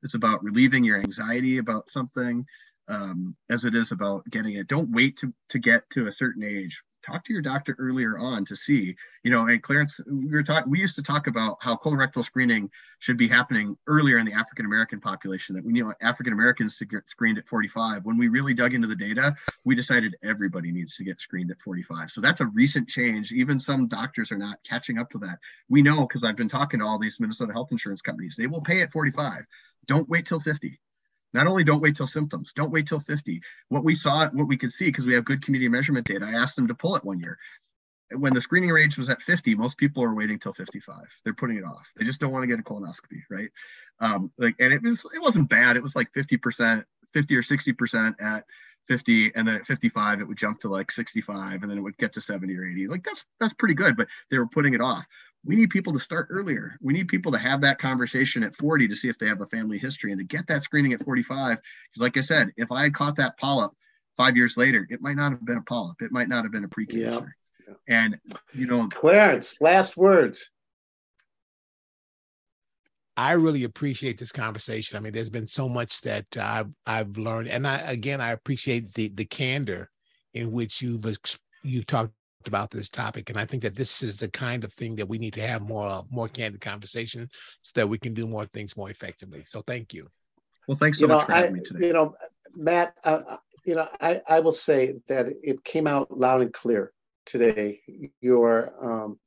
[0.03, 2.45] It's about relieving your anxiety about something
[2.89, 4.69] um, as it is about getting it.
[4.69, 8.45] Don't wait to, to get to a certain age talk to your doctor earlier on
[8.45, 11.77] to see, you know, and Clarence, we were talking, we used to talk about how
[11.77, 16.33] colorectal screening should be happening earlier in the African American population, that we knew African
[16.33, 18.05] Americans to get screened at 45.
[18.05, 19.35] When we really dug into the data,
[19.65, 22.11] we decided everybody needs to get screened at 45.
[22.11, 23.33] So that's a recent change.
[23.33, 25.39] Even some doctors are not catching up to that.
[25.69, 28.63] We know because I've been talking to all these Minnesota health insurance companies, they will
[28.63, 29.45] pay at 45.
[29.87, 30.81] Don't wait till 50
[31.37, 33.41] not only don't wait till symptoms, don't wait till 50.
[33.69, 36.33] What we saw, what we could see, because we have good community measurement data, I
[36.33, 37.39] asked them to pull it one year.
[38.13, 40.97] When the screening range was at 50, most people are waiting till 55.
[41.25, 41.87] They're putting it off.
[41.97, 43.51] They just don't want to get a colonoscopy, right?
[44.01, 45.77] Um, like, and it was, it wasn't bad.
[45.77, 48.45] It was like 50%, 50 or 60% at
[48.89, 51.97] 50 and then at 55 it would jump to like 65 and then it would
[51.99, 54.81] get to 70 or 80 like that's that's pretty good but they were putting it
[54.81, 55.07] off
[55.47, 56.77] we need people to start earlier.
[56.83, 59.47] We need people to have that conversation at 40 to see if they have a
[59.47, 61.59] family history and to get that screening at 45.
[61.59, 63.71] Because, like I said, if I had caught that polyp
[64.17, 66.03] five years later, it might not have been a polyp.
[66.03, 67.31] It might not have been a precancer.
[67.67, 67.75] Yeah.
[67.89, 68.19] And,
[68.55, 70.51] you know, Clarence, last words.
[73.17, 74.97] I really appreciate this conversation.
[74.97, 78.93] I mean, there's been so much that I've, I've learned, and I again I appreciate
[78.95, 79.91] the the candor
[80.35, 81.07] in which you've
[81.63, 82.13] you've talked
[82.47, 85.19] about this topic and i think that this is the kind of thing that we
[85.19, 87.29] need to have more more candid conversation
[87.63, 89.43] so that we can do more things more effectively.
[89.47, 90.07] So thank you.
[90.69, 91.87] Well thanks so you know, much for having I, me today.
[91.89, 92.15] you know
[92.55, 96.53] matt uh, uh, you know I, I will say that it came out loud and
[96.53, 96.93] clear
[97.27, 97.81] today.
[98.21, 99.19] Your um,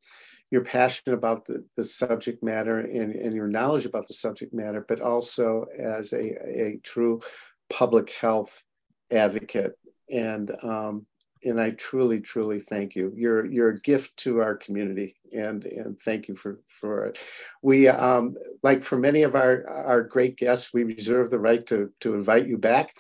[0.51, 4.83] your passion about the, the subject matter and, and your knowledge about the subject matter
[4.87, 7.21] but also as a, a true
[7.69, 8.63] public health
[9.11, 9.77] advocate
[10.11, 11.05] and um,
[11.43, 13.13] and I truly, truly thank you.
[13.15, 17.19] You're you're a gift to our community, and and thank you for for it.
[17.61, 21.91] We um, like for many of our our great guests, we reserve the right to
[22.01, 22.93] to invite you back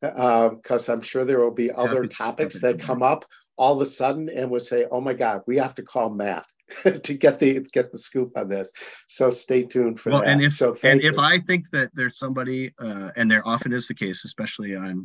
[0.00, 3.24] because uh, I'm sure there will be other happy, topics happy that come up
[3.56, 6.46] all of a sudden, and we'll say, "Oh my God, we have to call Matt."
[7.02, 8.72] to get the get the scoop on this.
[9.08, 10.28] So stay tuned for well, that.
[10.28, 11.10] And if so and you.
[11.10, 15.04] if I think that there's somebody, uh, and there often is the case, especially on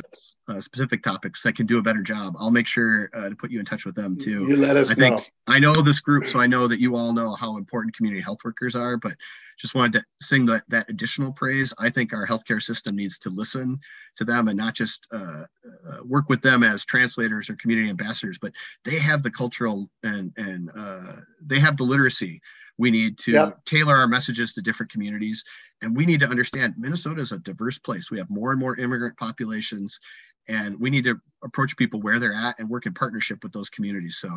[0.51, 3.51] uh, specific topics, that can do a better job, I'll make sure uh, to put
[3.51, 4.45] you in touch with them too.
[4.47, 5.23] You let us I think know.
[5.47, 8.39] I know this group, so I know that you all know how important community health
[8.43, 9.13] workers are, but
[9.59, 11.73] just wanted to sing that, that additional praise.
[11.77, 13.79] I think our healthcare system needs to listen
[14.17, 15.43] to them and not just uh,
[15.89, 18.53] uh, work with them as translators or community ambassadors, but
[18.85, 22.41] they have the cultural and, and uh, they have the literacy.
[22.77, 23.65] We need to yep.
[23.65, 25.43] tailor our messages to different communities.
[25.83, 28.09] And we need to understand Minnesota is a diverse place.
[28.09, 29.99] We have more and more immigrant populations,
[30.47, 33.69] and we need to approach people where they're at and work in partnership with those
[33.69, 34.17] communities.
[34.19, 34.29] So,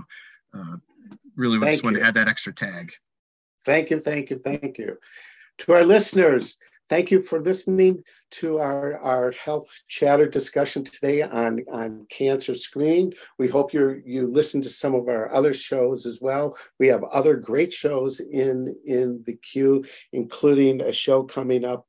[0.54, 0.76] uh,
[1.36, 2.92] really, we just want to add that extra tag.
[3.64, 4.98] Thank you, thank you, thank you.
[5.58, 6.56] To our listeners,
[6.88, 13.14] thank you for listening to our, our health chatter discussion today on, on cancer screening.
[13.38, 16.56] We hope you you listen to some of our other shows as well.
[16.78, 21.86] We have other great shows in, in the queue, including a show coming up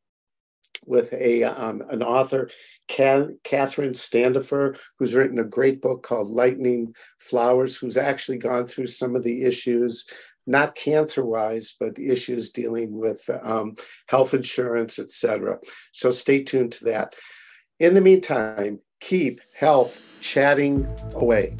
[0.86, 2.49] with a um, an author,
[2.88, 9.15] Katherine Standefer, who's written a great book called Lightning Flowers, who's actually gone through some
[9.15, 10.05] of the issues
[10.47, 13.76] not cancer wise, but issues dealing with um,
[14.07, 15.57] health insurance, et cetera.
[15.91, 17.15] So stay tuned to that.
[17.80, 21.57] In the meantime, keep health chatting away.